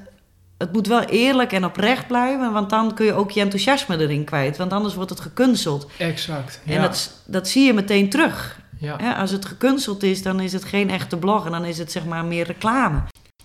[0.59, 4.23] het moet wel eerlijk en oprecht blijven, want dan kun je ook je enthousiasme erin
[4.23, 4.57] kwijt.
[4.57, 5.91] Want anders wordt het gekunsteld.
[5.97, 6.61] Exact.
[6.63, 6.75] Ja.
[6.75, 8.59] En dat, dat zie je meteen terug.
[8.79, 9.15] Ja.
[9.19, 12.05] als het gekunsteld is, dan is het geen echte blog en dan is het zeg
[12.05, 13.01] maar meer reclame.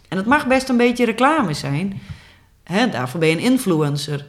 [0.08, 2.00] En het mag best een beetje reclame zijn.
[2.64, 4.26] Hè, daarvoor ben je een influencer.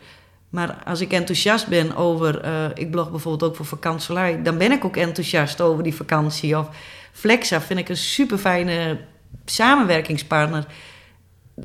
[0.50, 4.72] Maar als ik enthousiast ben over, uh, ik blog bijvoorbeeld ook voor vakantielei, dan ben
[4.72, 6.58] ik ook enthousiast over die vakantie.
[6.58, 6.70] Of
[7.12, 9.00] Flexa vind ik een super fijne
[9.46, 10.66] samenwerkingspartner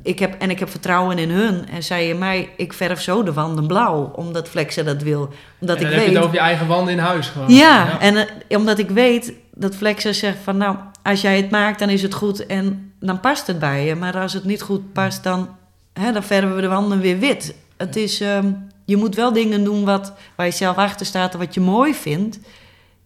[0.03, 1.68] ik heb, en ik heb vertrouwen in hun.
[1.68, 4.12] En zij in mij, ik verf zo de wanden blauw.
[4.14, 5.28] Omdat Flexa dat wil.
[5.61, 7.55] Omdat en dan ik heb weet, je het over je eigen wanden in huis gewoon.
[7.55, 10.57] Ja, en uh, omdat ik weet dat Flexa zegt van...
[10.57, 13.95] Nou, als jij het maakt, dan is het goed en dan past het bij je.
[13.95, 15.49] Maar als het niet goed past, dan,
[15.93, 17.55] hè, dan verven we de wanden weer wit.
[17.76, 21.38] Het is, um, je moet wel dingen doen wat, waar je zelf achter staat en
[21.38, 22.38] wat je mooi vindt.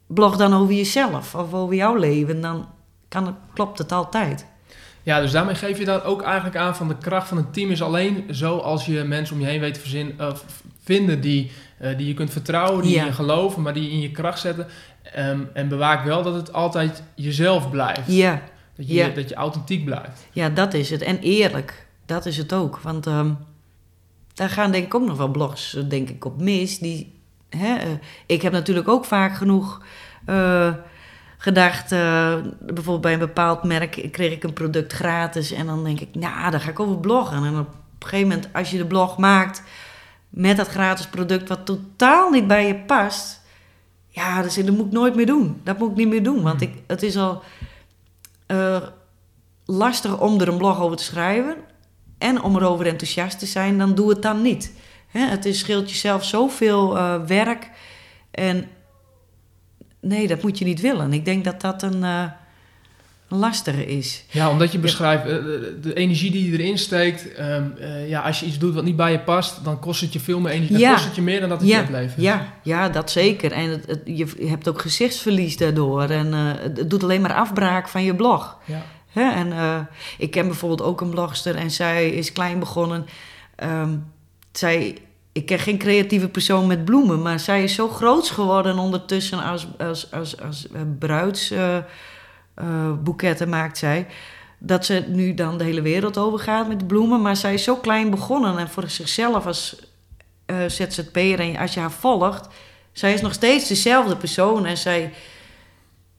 [0.06, 2.40] Blog dan over jezelf of over jouw leven.
[2.40, 2.68] Dan
[3.08, 4.46] kan het, klopt het altijd.
[5.04, 7.70] Ja, dus daarmee geef je dan ook eigenlijk aan van de kracht van een team
[7.70, 10.30] is alleen zo als je mensen om je heen weet te verzin, uh,
[10.82, 11.50] vinden die,
[11.82, 13.04] uh, die je kunt vertrouwen, die ja.
[13.04, 14.66] je geloven, maar die in je kracht zetten.
[15.18, 18.06] Um, en bewaak wel dat het altijd jezelf blijft.
[18.06, 18.42] Ja.
[18.76, 19.08] Dat je, ja.
[19.08, 20.26] dat je authentiek blijft.
[20.32, 21.02] Ja, dat is het.
[21.02, 21.86] En eerlijk.
[22.06, 22.78] Dat is het ook.
[22.78, 23.38] Want um,
[24.34, 26.78] daar gaan denk ik ook nog wel blogs denk ik, op mis.
[26.78, 27.12] Die,
[27.48, 27.92] hè, uh,
[28.26, 29.82] ik heb natuurlijk ook vaak genoeg
[31.44, 35.52] gedacht, uh, bijvoorbeeld bij een bepaald merk kreeg ik een product gratis.
[35.52, 37.44] En dan denk ik, nou, daar ga ik over bloggen.
[37.44, 39.62] En op een gegeven moment, als je de blog maakt
[40.28, 43.40] met dat gratis product wat totaal niet bij je past.
[44.08, 45.60] Ja, dus, dat moet ik nooit meer doen.
[45.64, 46.42] Dat moet ik niet meer doen.
[46.42, 47.42] Want ik, het is al
[48.46, 48.82] uh,
[49.64, 51.56] lastig om er een blog over te schrijven.
[52.18, 54.72] En om erover enthousiast te zijn, dan doe het dan niet.
[55.06, 57.70] Hè, het is, scheelt jezelf zoveel uh, werk.
[58.30, 58.68] En
[60.04, 61.12] nee, dat moet je niet willen.
[61.12, 62.24] Ik denk dat dat een, uh,
[63.28, 64.24] lastige is.
[64.30, 65.32] Ja, omdat je beschrijft, uh,
[65.82, 67.38] de energie die je erin steekt.
[67.40, 67.74] Um,
[68.06, 70.40] ja, als je iets doet wat niet bij je past, dan kost het je veel
[70.40, 70.78] meer energie.
[70.78, 71.78] Dan kost het je meer dan dat het ja.
[71.78, 72.20] je oplevert.
[72.20, 73.52] Ja, ja, dat zeker.
[73.52, 76.02] En het, het, je hebt ook gezichtsverlies daardoor.
[76.02, 78.58] En het doet alleen maar afbraak van je blog.
[78.64, 78.82] Ja.
[79.10, 79.30] Hè?
[79.30, 79.88] En
[80.18, 83.06] ik ken bijvoorbeeld ook een blogster en zij is klein begonnen.
[83.64, 84.04] Um,
[84.52, 84.98] zij,
[85.34, 89.66] ik ken geen creatieve persoon met bloemen, maar zij is zo groot geworden ondertussen als,
[89.78, 90.66] als, als, als
[90.98, 94.06] bruidsboeketten uh, uh, maakt zij.
[94.58, 97.22] Dat ze nu dan de hele wereld over gaat met bloemen.
[97.22, 99.86] Maar zij is zo klein begonnen en voor zichzelf als
[100.46, 101.40] uh, ZZP'er.
[101.40, 102.48] En als je haar volgt,
[102.92, 104.66] zij is nog steeds dezelfde persoon.
[104.66, 105.12] En zij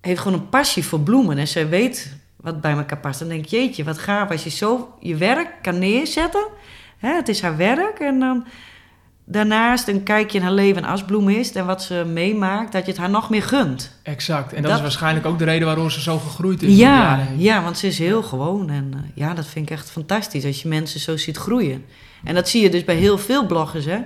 [0.01, 1.37] heeft gewoon een passie voor bloemen.
[1.37, 3.19] En zij weet wat bij elkaar past.
[3.19, 6.47] Dan denk ik, jeetje, wat gaaf als je zo je werk kan neerzetten.
[6.97, 7.99] Hè, het is haar werk.
[7.99, 8.45] En dan
[9.25, 12.91] daarnaast een kijkje in haar leven als bloem is en wat ze meemaakt, dat je
[12.91, 13.91] het haar nog meer gunt.
[14.03, 14.53] Exact.
[14.53, 16.77] En dat, dat is waarschijnlijk ook de reden waarom ze zo gegroeid is.
[16.77, 18.69] Ja, ja want ze is heel gewoon.
[18.69, 21.85] En uh, ja, dat vind ik echt fantastisch als je mensen zo ziet groeien.
[22.23, 23.85] En dat zie je dus bij heel veel bloggers.
[23.85, 23.99] Hè.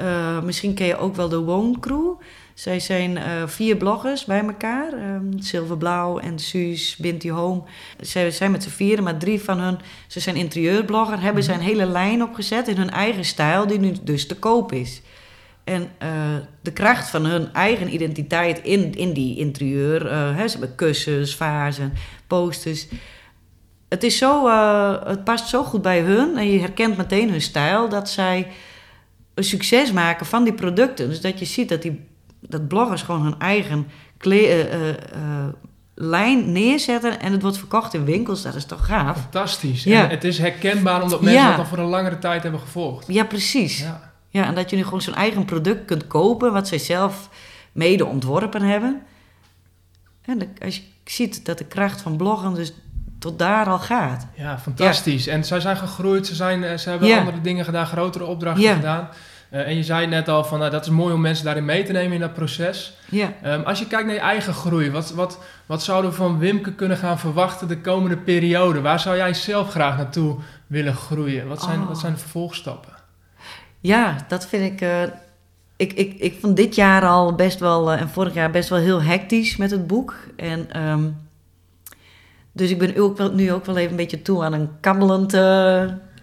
[0.00, 2.12] Uh, misschien ken je ook wel de Wooncrew.
[2.54, 4.92] Zij zijn uh, vier bloggers bij elkaar.
[4.92, 7.62] Um, Silverblauw en Suus, Binti Home.
[8.00, 9.78] Zij zijn met z'n vieren, maar drie van hun...
[10.06, 11.52] Ze zijn interieurblogger, hebben -hmm.
[11.52, 12.68] zijn hele lijn opgezet...
[12.68, 15.02] in hun eigen stijl, die nu dus te koop is.
[15.64, 16.08] En uh,
[16.60, 20.06] de kracht van hun eigen identiteit in, in die interieur...
[20.06, 21.92] Uh, hè, ze hebben kussens, vazen,
[22.26, 22.86] posters...
[23.88, 24.48] Het, is zo,
[25.04, 27.88] het past zo goed bij hun en je herkent meteen hun stijl...
[27.88, 28.48] dat zij
[29.34, 31.08] een succes maken van die producten.
[31.08, 32.12] Dus dat je ziet dat die
[32.48, 33.86] dat bloggers gewoon hun eigen
[34.16, 34.94] kle- uh, uh,
[35.94, 38.42] lijn neerzetten en het wordt verkocht in winkels.
[38.42, 39.20] Dat is toch gaaf?
[39.20, 39.84] Fantastisch.
[39.84, 40.04] Ja.
[40.04, 41.50] En het is herkenbaar omdat mensen ja.
[41.50, 43.06] dat al voor een langere tijd hebben gevolgd.
[43.06, 43.78] Ja, precies.
[43.78, 44.12] Ja.
[44.28, 47.28] ja, en dat je nu gewoon zo'n eigen product kunt kopen wat zij zelf
[47.72, 49.02] mede ontworpen hebben.
[50.22, 52.72] En de, als je ziet dat de kracht van bloggen dus
[53.18, 54.26] tot daar al gaat.
[54.36, 55.26] Ja, fantastisch.
[55.26, 59.08] En zij zijn gegroeid, ze, zijn, ze hebben andere dingen gedaan, grotere opdrachten gedaan.
[59.54, 61.82] Uh, en je zei net al van, nou, dat is mooi om mensen daarin mee
[61.82, 62.96] te nemen in dat proces.
[63.10, 63.32] Ja.
[63.44, 66.72] Um, als je kijkt naar je eigen groei, wat, wat, wat zouden we van Wimke
[66.72, 68.80] kunnen gaan verwachten de komende periode?
[68.80, 70.36] Waar zou jij zelf graag naartoe
[70.66, 71.48] willen groeien?
[71.48, 71.88] Wat zijn, oh.
[71.88, 72.92] wat zijn de vervolgstappen?
[73.80, 75.02] Ja, dat vind ik, uh,
[75.76, 76.14] ik, ik...
[76.18, 79.56] Ik vond dit jaar al best wel, uh, en vorig jaar best wel heel hectisch
[79.56, 80.14] met het boek.
[80.36, 80.88] En...
[80.88, 81.22] Um,
[82.52, 85.34] dus ik ben ook wel, nu ook wel even een beetje toe aan een kabbelend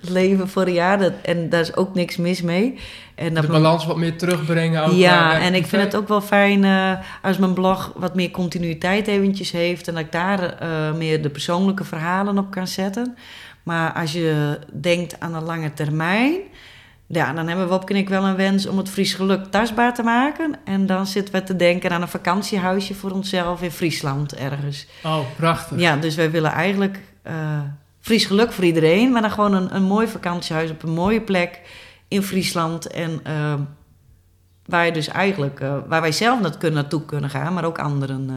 [0.01, 0.99] leven voor een jaar.
[0.99, 2.79] Dat, en daar is ook niks mis mee.
[3.15, 4.83] En de balans wat meer terugbrengen.
[4.83, 6.91] Ook ja, en ik vind het ook wel fijn uh,
[7.21, 9.87] als mijn blog wat meer continuïteit eventjes heeft.
[9.87, 13.17] En dat ik daar uh, meer de persoonlijke verhalen op kan zetten.
[13.63, 16.33] Maar als je denkt aan een lange termijn...
[17.07, 20.03] Ja, dan hebben Wopke en ik wel een wens om het Fries geluk tastbaar te
[20.03, 20.55] maken.
[20.65, 24.87] En dan zitten we te denken aan een vakantiehuisje voor onszelf in Friesland ergens.
[25.03, 25.79] Oh, prachtig.
[25.79, 26.99] Ja, dus wij willen eigenlijk...
[27.27, 27.33] Uh,
[28.01, 31.61] Fries geluk voor iedereen, maar dan gewoon een, een mooi vakantiehuis op een mooie plek
[32.07, 32.87] in Friesland.
[32.87, 33.53] En uh,
[34.65, 37.79] waar je dus eigenlijk, uh, waar wij zelf dat kunnen, naartoe kunnen gaan, maar ook
[37.79, 38.27] anderen.
[38.29, 38.35] Uh,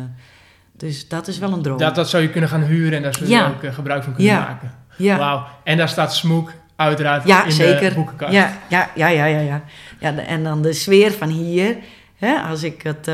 [0.73, 1.79] dus dat is wel een droom.
[1.79, 3.47] Dat, dat zou je kunnen gaan huren en daar zul je ja.
[3.49, 4.41] ook gebruik van kunnen ja.
[4.41, 4.73] maken.
[4.97, 5.19] Ja.
[5.19, 5.47] Wauw.
[5.65, 7.89] En daar staat Smoek uiteraard ja, in zeker.
[7.89, 8.33] de boekenkast.
[8.33, 9.63] Ja, ja, ja, ja, ja, ja.
[10.01, 11.77] ja de, en dan de sfeer van hier.
[12.17, 13.11] Hè, als ik het...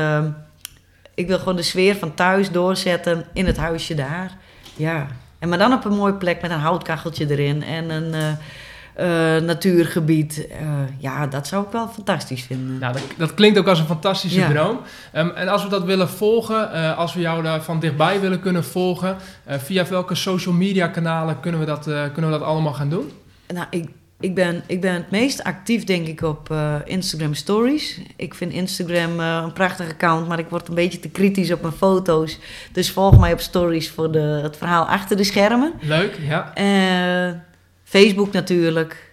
[1.15, 4.31] ik wil gewoon de sfeer van thuis doorzetten in het huisje daar.
[4.75, 5.07] Ja,
[5.41, 9.41] en maar dan op een mooie plek met een houtkacheltje erin en een uh, uh,
[9.41, 10.47] natuurgebied.
[10.51, 10.67] Uh,
[10.97, 12.79] ja, dat zou ik wel fantastisch vinden.
[12.79, 14.49] Nou, dat, dat klinkt ook als een fantastische ja.
[14.49, 14.79] droom.
[15.15, 18.63] Um, en als we dat willen volgen, als we jou daar van dichtbij willen kunnen
[18.63, 19.17] volgen,
[19.47, 23.11] via welke social media kanalen kunnen we dat, kunnen we dat allemaal gaan doen?
[23.47, 23.89] Nou, ik
[24.21, 27.99] ik ben, ik ben het meest actief, denk ik, op uh, Instagram Stories.
[28.15, 31.61] Ik vind Instagram uh, een prachtig account, maar ik word een beetje te kritisch op
[31.61, 32.39] mijn foto's.
[32.71, 35.73] Dus volg mij op Stories voor de, het verhaal achter de schermen.
[35.81, 36.51] Leuk, ja.
[36.57, 37.37] Uh,
[37.83, 39.11] Facebook natuurlijk.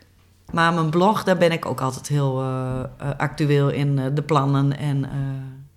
[0.52, 2.44] Maar mijn blog, daar ben ik ook altijd heel
[3.16, 4.78] actueel in de plannen.
[4.78, 5.08] En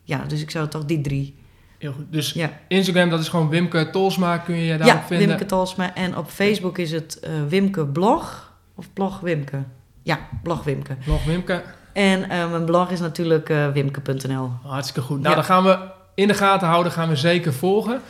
[0.04, 1.36] ja, dus ik zou toch die drie.
[1.78, 2.06] Heel goed.
[2.10, 2.60] Dus ja.
[2.68, 5.28] Instagram, dat is gewoon Wimke Tolsma, kun je daar ja, vinden?
[5.28, 5.96] Wimke Tolsma.
[5.96, 8.51] En op Facebook is het Wimke Blog.
[8.82, 9.64] Of blog Wimke?
[10.04, 10.96] Ja, blog Wimke.
[11.06, 11.64] Blog Wimke.
[11.94, 14.52] En uh, mijn blog is natuurlijk uh, wimke.nl.
[14.64, 15.18] Hartstikke goed.
[15.18, 15.36] Nou, ja.
[15.36, 15.80] dan gaan we
[16.16, 18.02] in de gaten houden, gaan we zeker volgen.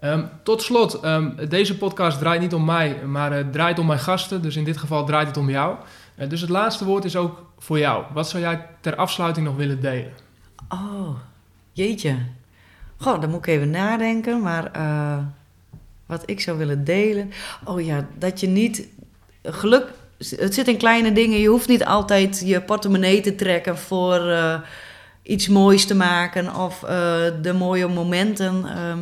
[0.00, 3.86] Um, tot slot, um, deze podcast draait niet om mij, maar het uh, draait om
[3.86, 4.42] mijn gasten.
[4.42, 5.76] Dus in dit geval draait het om jou.
[6.16, 8.04] Uh, dus het laatste woord is ook voor jou.
[8.12, 10.12] Wat zou jij ter afsluiting nog willen delen?
[10.68, 11.16] Oh,
[11.72, 12.16] jeetje.
[12.96, 14.40] Goh, dan moet ik even nadenken.
[14.40, 14.70] Maar
[16.06, 17.30] wat ik zou willen delen...
[17.64, 18.88] Oh ja, dat je niet
[19.44, 21.38] geluk, het zit in kleine dingen.
[21.38, 24.60] Je hoeft niet altijd je portemonnee te trekken voor eh,
[25.22, 26.90] iets moois te maken of eh,
[27.42, 28.64] de mooie momenten.
[28.66, 28.98] Ehm,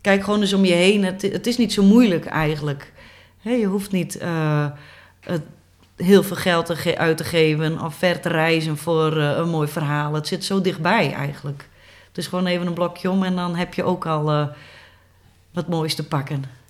[0.00, 1.04] kijk gewoon eens om je heen.
[1.04, 2.92] Het, is niet zo moeilijk eigenlijk.
[3.40, 4.66] je hoeft niet uh,
[5.96, 10.14] heel veel geld uit te geven of ver te reizen voor een mooi verhaal.
[10.14, 11.68] Het zit zo dichtbij eigenlijk.
[12.12, 14.50] Dus gewoon even een blokje om en dan heb je ook al
[15.52, 16.61] wat moois te pakken.